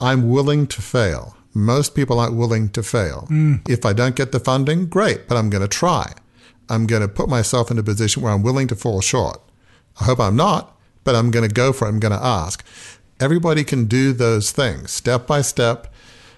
[0.01, 1.37] I'm willing to fail.
[1.53, 3.27] Most people aren't willing to fail.
[3.29, 3.69] Mm.
[3.69, 6.13] If I don't get the funding, great, but I'm going to try.
[6.67, 9.39] I'm going to put myself in a position where I'm willing to fall short.
[9.99, 11.89] I hope I'm not, but I'm going to go for it.
[11.89, 12.65] I'm going to ask.
[13.19, 15.93] Everybody can do those things step by step,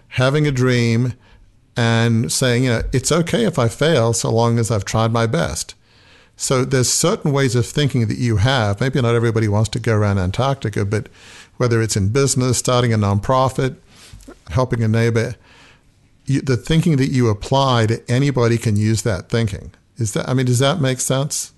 [0.09, 1.13] having a dream
[1.77, 5.27] and saying, you know, it's okay if I fail so long as I've tried my
[5.27, 5.75] best.
[6.43, 8.81] So there's certain ways of thinking that you have.
[8.81, 11.07] Maybe not everybody wants to go around Antarctica, but
[11.55, 13.77] whether it's in business, starting a nonprofit,
[14.49, 15.35] helping a neighbor,
[16.25, 19.71] you, the thinking that you apply to anybody can use that thinking.
[19.95, 20.27] Is that?
[20.27, 21.53] I mean, does that make sense?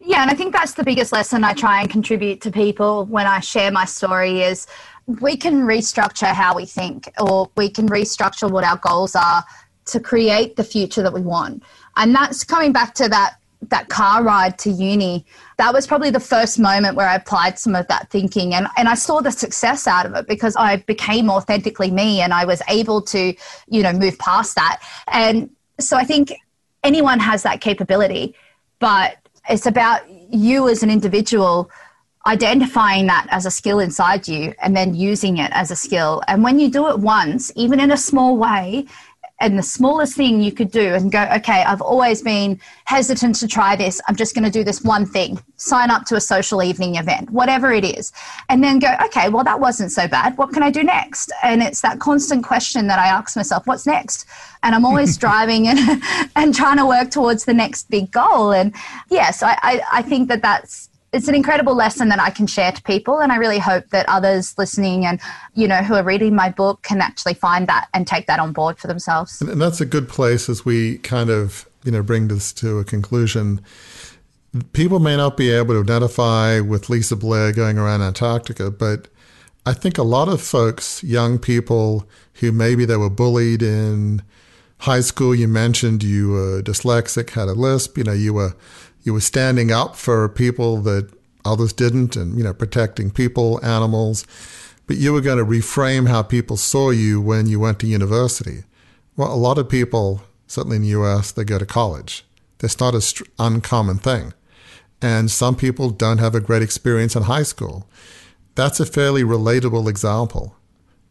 [0.00, 3.26] Yeah, and I think that's the biggest lesson I try and contribute to people when
[3.26, 4.66] I share my story is
[5.06, 9.44] we can restructure how we think or we can restructure what our goals are
[9.86, 11.62] to create the future that we want.
[11.96, 13.36] And that's coming back to that
[13.68, 15.24] that car ride to uni.
[15.58, 18.88] That was probably the first moment where I applied some of that thinking and, and
[18.88, 22.62] I saw the success out of it because I became authentically me and I was
[22.68, 23.34] able to,
[23.68, 24.82] you know, move past that.
[25.08, 26.32] And so I think
[26.82, 28.34] anyone has that capability,
[28.78, 29.16] but
[29.48, 31.70] it's about you as an individual
[32.26, 36.22] identifying that as a skill inside you and then using it as a skill.
[36.28, 38.86] And when you do it once, even in a small way,
[39.42, 43.48] and the smallest thing you could do and go, okay, I've always been hesitant to
[43.48, 44.00] try this.
[44.06, 47.28] I'm just going to do this one thing, sign up to a social evening event,
[47.30, 48.12] whatever it is.
[48.48, 50.38] And then go, okay, well, that wasn't so bad.
[50.38, 51.32] What can I do next?
[51.42, 54.26] And it's that constant question that I ask myself, what's next?
[54.62, 56.02] And I'm always driving and,
[56.36, 58.52] and trying to work towards the next big goal.
[58.52, 58.72] And
[59.10, 62.72] yes, I, I, I think that that's it's an incredible lesson that I can share
[62.72, 65.20] to people, and I really hope that others listening and
[65.54, 68.52] you know who are reading my book can actually find that and take that on
[68.52, 69.40] board for themselves.
[69.42, 72.84] And that's a good place as we kind of you know bring this to a
[72.84, 73.60] conclusion.
[74.72, 79.08] People may not be able to identify with Lisa Blair going around Antarctica, but
[79.64, 84.22] I think a lot of folks, young people who maybe they were bullied in
[84.78, 85.34] high school.
[85.34, 87.96] You mentioned you were dyslexic, had a lisp.
[87.96, 88.54] You know, you were
[89.02, 91.12] you were standing up for people that
[91.44, 94.26] others didn't and you know protecting people animals.
[94.86, 98.64] But you were going to reframe how people saw you when you went to university.
[99.16, 102.24] Well a lot of people certainly in the us they go to college.
[102.58, 104.34] That's not an st- uncommon thing.
[105.00, 107.88] And some people don't have a great experience in high school.
[108.54, 110.56] That's a fairly relatable example.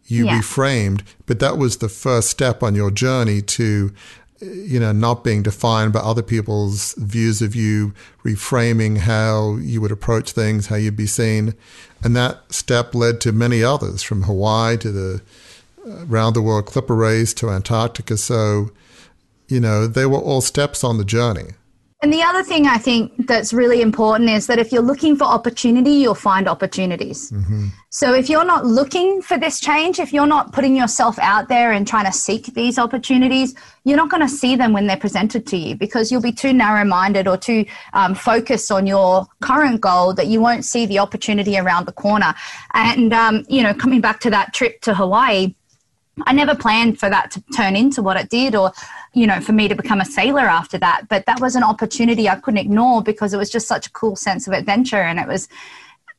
[0.06, 0.40] You yeah.
[0.40, 3.94] reframed but that was the first step on your journey to
[4.42, 9.92] you know, not being defined by other people's views of you, reframing how you would
[9.92, 11.54] approach things, how you'd be seen.
[12.04, 15.22] And that step led to many others from Hawaii to the
[15.88, 18.18] uh, round the world clipper race to Antarctica.
[18.18, 18.72] So,
[19.48, 21.52] you know, they were all steps on the journey.
[22.04, 25.26] And the other thing I think that's really important is that if you're looking for
[25.26, 27.30] opportunity, you'll find opportunities.
[27.30, 27.68] Mm-hmm.
[27.90, 31.74] So if you're not looking for this change, if you're not putting yourself out there
[31.74, 35.46] and trying to seek these opportunities, you're not going to see them when they're presented
[35.48, 39.80] to you because you'll be too narrow minded or too um, focused on your current
[39.80, 42.34] goal that you won't see the opportunity around the corner.
[42.74, 45.54] And, um, you know, coming back to that trip to Hawaii,
[46.26, 48.72] I never planned for that to turn into what it did or,
[49.14, 51.08] you know, for me to become a sailor after that.
[51.10, 54.16] But that was an opportunity I couldn't ignore because it was just such a cool
[54.16, 55.02] sense of adventure.
[55.02, 55.50] And it was,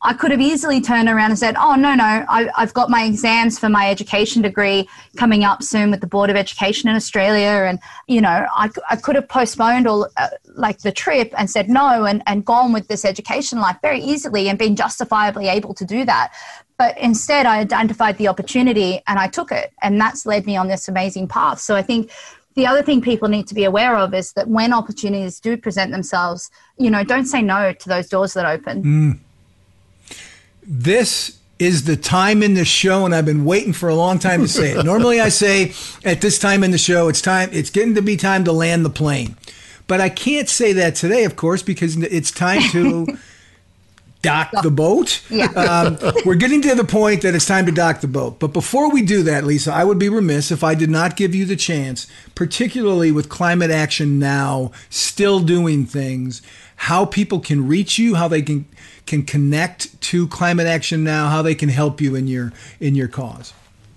[0.05, 3.05] I could have easily turned around and said, oh, no, no, I, have got my
[3.05, 7.67] exams for my education degree coming up soon with the Board of Education in Australia.
[7.67, 7.79] And,
[8.09, 12.05] you know, I, I could have postponed all uh, like the trip and said no
[12.05, 16.05] and, and gone with this education life very easily and been justifiably able to do
[16.05, 16.33] that.
[16.79, 19.73] But instead, I identified the opportunity and I took it.
[19.83, 21.61] And that's led me on this amazing path.
[21.61, 22.11] So I think
[22.55, 25.93] the other thing people need to be aware of is that when opportunities do present
[25.93, 28.83] themselves, you know, don't say no to those doors that open.
[28.83, 29.19] Mm.
[30.63, 34.41] This is the time in the show, and I've been waiting for a long time
[34.41, 34.85] to say it.
[34.85, 35.73] Normally, I say
[36.05, 37.51] at this time in the show, it's time.
[37.53, 39.37] It's getting to be time to land the plane,
[39.87, 43.07] but I can't say that today, of course, because it's time to
[44.23, 45.23] dock the boat.
[45.29, 45.49] Yeah.
[45.73, 48.39] Um, we're getting to the point that it's time to dock the boat.
[48.39, 51.35] But before we do that, Lisa, I would be remiss if I did not give
[51.35, 56.43] you the chance, particularly with Climate Action Now still doing things,
[56.77, 58.67] how people can reach you, how they can
[59.07, 63.09] can connect to Climate Action Now, how they can help you in your in your
[63.09, 63.53] cause.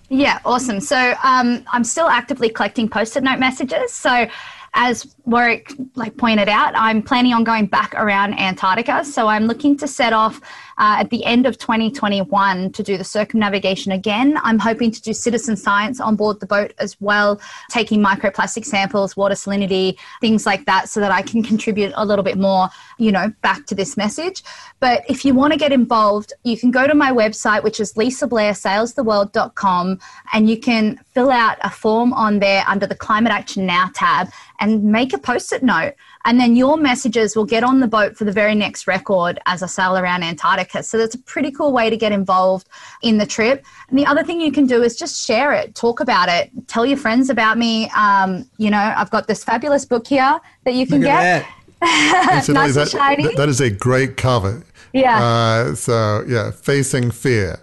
[0.10, 0.80] Yeah, awesome.
[0.80, 3.92] So um, I'm still actively collecting post-it note messages.
[3.92, 4.28] So
[4.76, 9.04] as Warwick like pointed out, I'm planning on going back around Antarctica.
[9.06, 10.42] So I'm looking to set off
[10.78, 14.38] uh, at the end of 2021 to do the circumnavigation again.
[14.44, 19.16] I'm hoping to do citizen science on board the boat as well, taking microplastic samples,
[19.16, 23.12] water salinity, things like that, so that I can contribute a little bit more, you
[23.12, 24.44] know, back to this message.
[24.80, 27.94] But if you want to get involved, you can go to my website, which is
[27.94, 30.00] lisablairsailstheworld.com,
[30.34, 34.28] and you can fill out a form on there under the Climate Action Now tab
[34.60, 35.94] and make a post it note.
[36.26, 39.62] And then your messages will get on the boat for the very next record as
[39.64, 40.82] I sail around Antarctica.
[40.84, 42.68] So that's a pretty cool way to get involved
[43.04, 43.64] in the trip.
[43.90, 46.86] And the other thing you can do is just share it, talk about it, tell
[46.86, 47.90] your friends about me.
[47.96, 51.46] Um, you know, I've got this fabulous book here that you can Look get.
[51.82, 53.24] nice that, shiny.
[53.24, 54.64] that- that is a great cover.
[54.94, 55.24] Yeah.
[55.24, 57.60] Uh, so yeah, facing fear.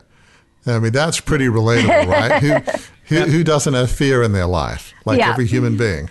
[0.66, 2.40] I mean, that's pretty relatable, right?
[3.06, 4.92] who, who, who doesn't have fear in their life?
[5.04, 5.30] Like Yeah.
[5.30, 6.08] every human being.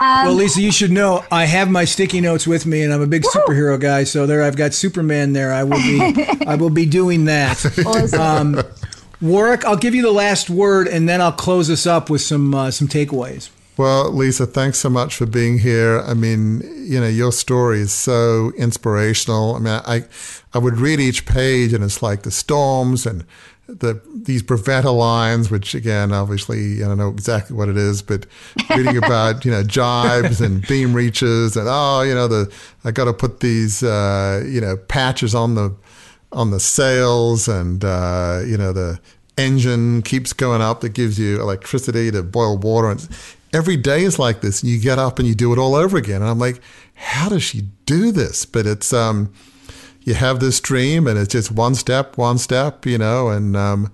[0.00, 3.06] Well, Lisa, you should know I have my sticky notes with me, and I'm a
[3.06, 4.04] big superhero guy.
[4.04, 5.52] So there, I've got Superman there.
[5.52, 7.64] I will be, I will be doing that.
[7.86, 8.20] Awesome.
[8.20, 8.62] Um,
[9.20, 12.54] Warwick, I'll give you the last word, and then I'll close us up with some
[12.54, 13.50] uh, some takeaways.
[13.76, 16.00] Well, Lisa, thanks so much for being here.
[16.00, 19.56] I mean, you know, your story is so inspirational.
[19.56, 20.04] I mean, I,
[20.52, 23.24] I would read each page, and it's like the storms and
[23.78, 28.26] the these Bravetta lines, which again, obviously, I don't know exactly what it is, but
[28.76, 32.52] reading about you know jibes and beam reaches, and oh, you know, the
[32.84, 35.74] I got to put these uh, you know patches on the
[36.32, 39.00] on the sails, and uh, you know the
[39.38, 42.90] engine keeps going up that gives you electricity to boil water.
[42.90, 43.08] And
[43.52, 44.62] every day is like this.
[44.62, 46.22] And you get up and you do it all over again.
[46.22, 46.60] And I'm like,
[46.94, 48.44] how does she do this?
[48.44, 49.32] But it's, um,
[50.04, 53.92] you have this dream and it's just one step, one step, you know, and, um,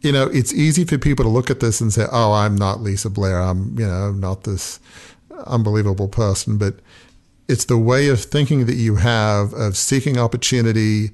[0.00, 2.80] you know, it's easy for people to look at this and say, oh, I'm not
[2.80, 3.40] Lisa Blair.
[3.40, 4.78] I'm, you know, not this
[5.46, 6.58] unbelievable person.
[6.58, 6.80] But
[7.48, 11.10] it's the way of thinking that you have of seeking opportunity,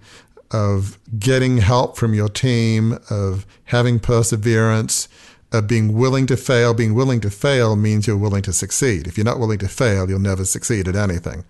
[0.50, 5.08] of getting help from your team, of having perseverance,
[5.52, 6.74] of being willing to fail.
[6.74, 9.06] Being willing to fail means you're willing to succeed.
[9.06, 11.44] If you're not willing to fail, you'll never succeed at anything.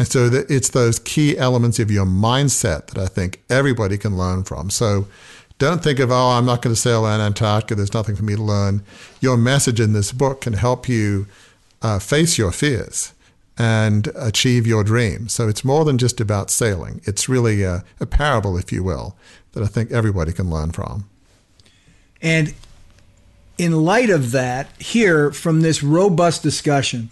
[0.00, 4.44] And so it's those key elements of your mindset that I think everybody can learn
[4.44, 4.70] from.
[4.70, 5.06] So
[5.58, 7.74] don't think of, oh, I'm not going to sail Antarctica.
[7.74, 8.82] There's nothing for me to learn.
[9.20, 11.26] Your message in this book can help you
[11.82, 13.12] uh, face your fears
[13.58, 15.34] and achieve your dreams.
[15.34, 17.02] So it's more than just about sailing.
[17.04, 19.16] It's really a, a parable, if you will,
[19.52, 21.10] that I think everybody can learn from.
[22.22, 22.54] And
[23.58, 27.10] in light of that, here from this robust discussion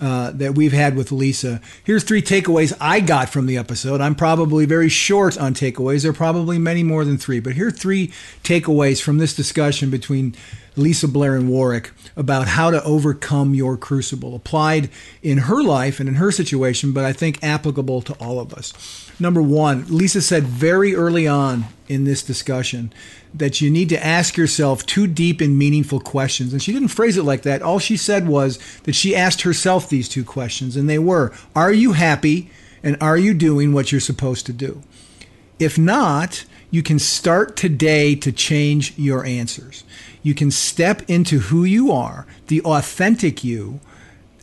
[0.00, 4.00] uh, that we've had with Lisa, here's three takeaways I got from the episode.
[4.00, 6.02] I'm probably very short on takeaways.
[6.02, 9.90] There are probably many more than three, but here are three takeaways from this discussion
[9.90, 10.34] between
[10.76, 14.90] Lisa Blair and Warwick about how to overcome your crucible, applied
[15.22, 18.72] in her life and in her situation, but I think applicable to all of us.
[19.20, 22.92] Number one, Lisa said very early on in this discussion
[23.32, 26.52] that you need to ask yourself two deep and meaningful questions.
[26.52, 27.62] And she didn't phrase it like that.
[27.62, 31.72] All she said was that she asked herself these two questions, and they were Are
[31.72, 32.50] you happy?
[32.82, 34.82] And are you doing what you're supposed to do?
[35.58, 39.84] If not, you can start today to change your answers.
[40.24, 43.78] You can step into who you are, the authentic you,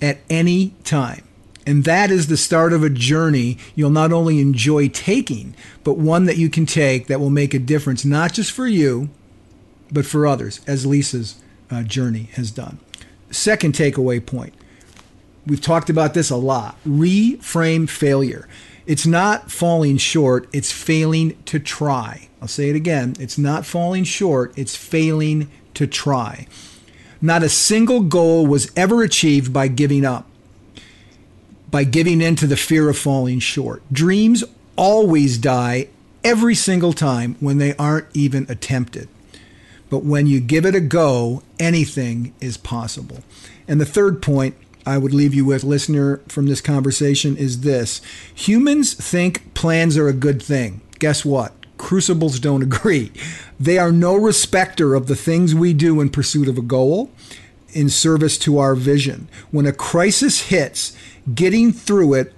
[0.01, 1.25] at any time.
[1.65, 6.25] And that is the start of a journey you'll not only enjoy taking, but one
[6.25, 9.09] that you can take that will make a difference, not just for you,
[9.91, 11.35] but for others, as Lisa's
[11.69, 12.79] uh, journey has done.
[13.29, 14.53] Second takeaway point
[15.47, 18.47] we've talked about this a lot reframe failure.
[18.85, 22.29] It's not falling short, it's failing to try.
[22.41, 26.47] I'll say it again it's not falling short, it's failing to try.
[27.21, 30.27] Not a single goal was ever achieved by giving up
[31.71, 33.81] by giving in to the fear of falling short.
[33.91, 34.43] Dreams
[34.75, 35.87] always die
[36.23, 39.07] every single time when they aren't even attempted.
[39.89, 43.23] But when you give it a go, anything is possible.
[43.67, 44.55] And the third point
[44.85, 48.01] I would leave you with, listener, from this conversation is this
[48.33, 50.81] humans think plans are a good thing.
[50.99, 51.53] Guess what?
[51.81, 53.11] Crucibles don't agree.
[53.59, 57.11] They are no respecter of the things we do in pursuit of a goal,
[57.73, 59.27] in service to our vision.
[59.49, 60.95] When a crisis hits,
[61.33, 62.33] getting through it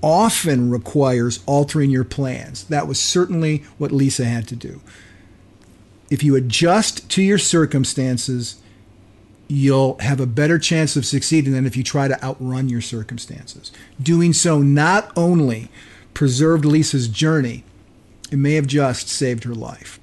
[0.00, 2.64] often requires altering your plans.
[2.64, 4.80] That was certainly what Lisa had to do.
[6.10, 8.60] If you adjust to your circumstances,
[9.48, 13.72] you'll have a better chance of succeeding than if you try to outrun your circumstances.
[14.00, 15.68] Doing so not only
[16.14, 17.64] preserved Lisa's journey,
[18.30, 19.98] it may have just saved her life.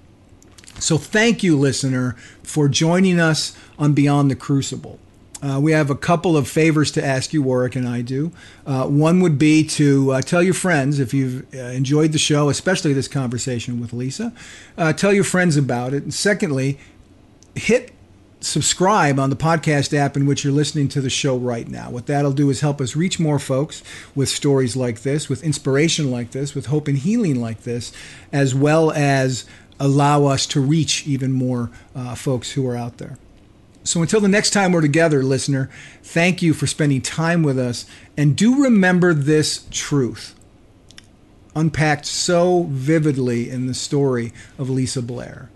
[0.79, 2.13] So thank you, listener,
[2.43, 4.99] for joining us on Beyond the Crucible.
[5.41, 8.31] Uh, we have a couple of favors to ask you, Warwick and I do.
[8.65, 12.49] Uh, one would be to uh, tell your friends if you've uh, enjoyed the show,
[12.49, 14.33] especially this conversation with Lisa.
[14.77, 16.03] Uh, tell your friends about it.
[16.03, 16.79] And secondly,
[17.53, 17.93] hit
[18.45, 21.89] subscribe on the podcast app in which you're listening to the show right now.
[21.89, 23.81] What that'll do is help us reach more folks
[24.13, 27.91] with stories like this, with inspiration like this, with hope and healing like this,
[28.31, 29.45] as well as
[29.79, 33.17] allow us to reach even more uh, folks who are out there.
[33.83, 35.69] So until the next time we're together, listener,
[36.03, 37.85] thank you for spending time with us.
[38.15, 40.35] And do remember this truth,
[41.55, 45.49] unpacked so vividly in the story of Lisa Blair,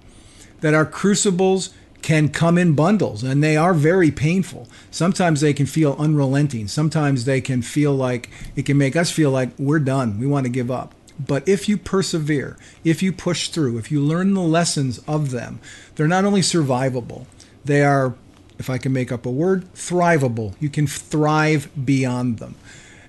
[0.62, 1.70] that our crucibles
[2.02, 4.68] can come in bundles and they are very painful.
[4.92, 6.68] Sometimes they can feel unrelenting.
[6.68, 10.20] Sometimes they can feel like it can make us feel like we're done.
[10.20, 10.96] We want to give up.
[11.20, 15.60] But if you persevere, if you push through, if you learn the lessons of them,
[15.96, 17.26] they're not only survivable,
[17.66, 18.16] they are,
[18.58, 20.56] if I can make up a word, thrivable.
[20.62, 22.56] You can thrive beyond them.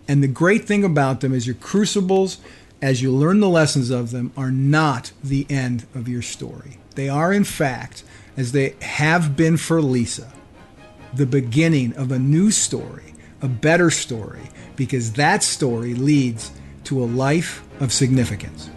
[0.09, 2.38] And the great thing about them is your crucibles,
[2.82, 6.78] as you learn the lessons of them, are not the end of your story.
[6.97, 8.03] They are, in fact,
[8.41, 10.26] as they have been for Lisa,
[11.12, 13.12] the beginning of a new story,
[13.43, 14.41] a better story,
[14.76, 16.51] because that story leads
[16.84, 18.70] to a life of significance.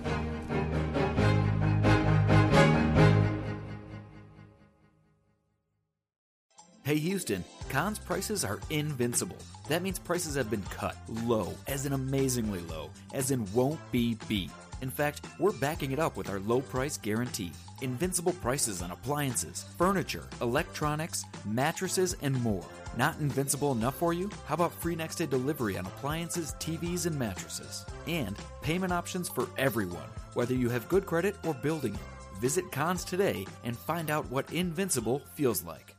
[6.84, 9.38] Hey Houston, Conn's prices are invincible.
[9.70, 14.18] That means prices have been cut low, as in amazingly low, as in won't be
[14.28, 14.52] beat.
[14.82, 17.54] In fact, we're backing it up with our low price guarantee.
[17.84, 22.64] Invincible prices on appliances, furniture, electronics, mattresses, and more.
[22.96, 24.30] Not invincible enough for you?
[24.46, 27.86] How about free next day delivery on appliances, TVs, and mattresses?
[28.08, 32.40] And payment options for everyone, whether you have good credit or building it.
[32.40, 35.93] Visit Conn's today and find out what invincible feels like.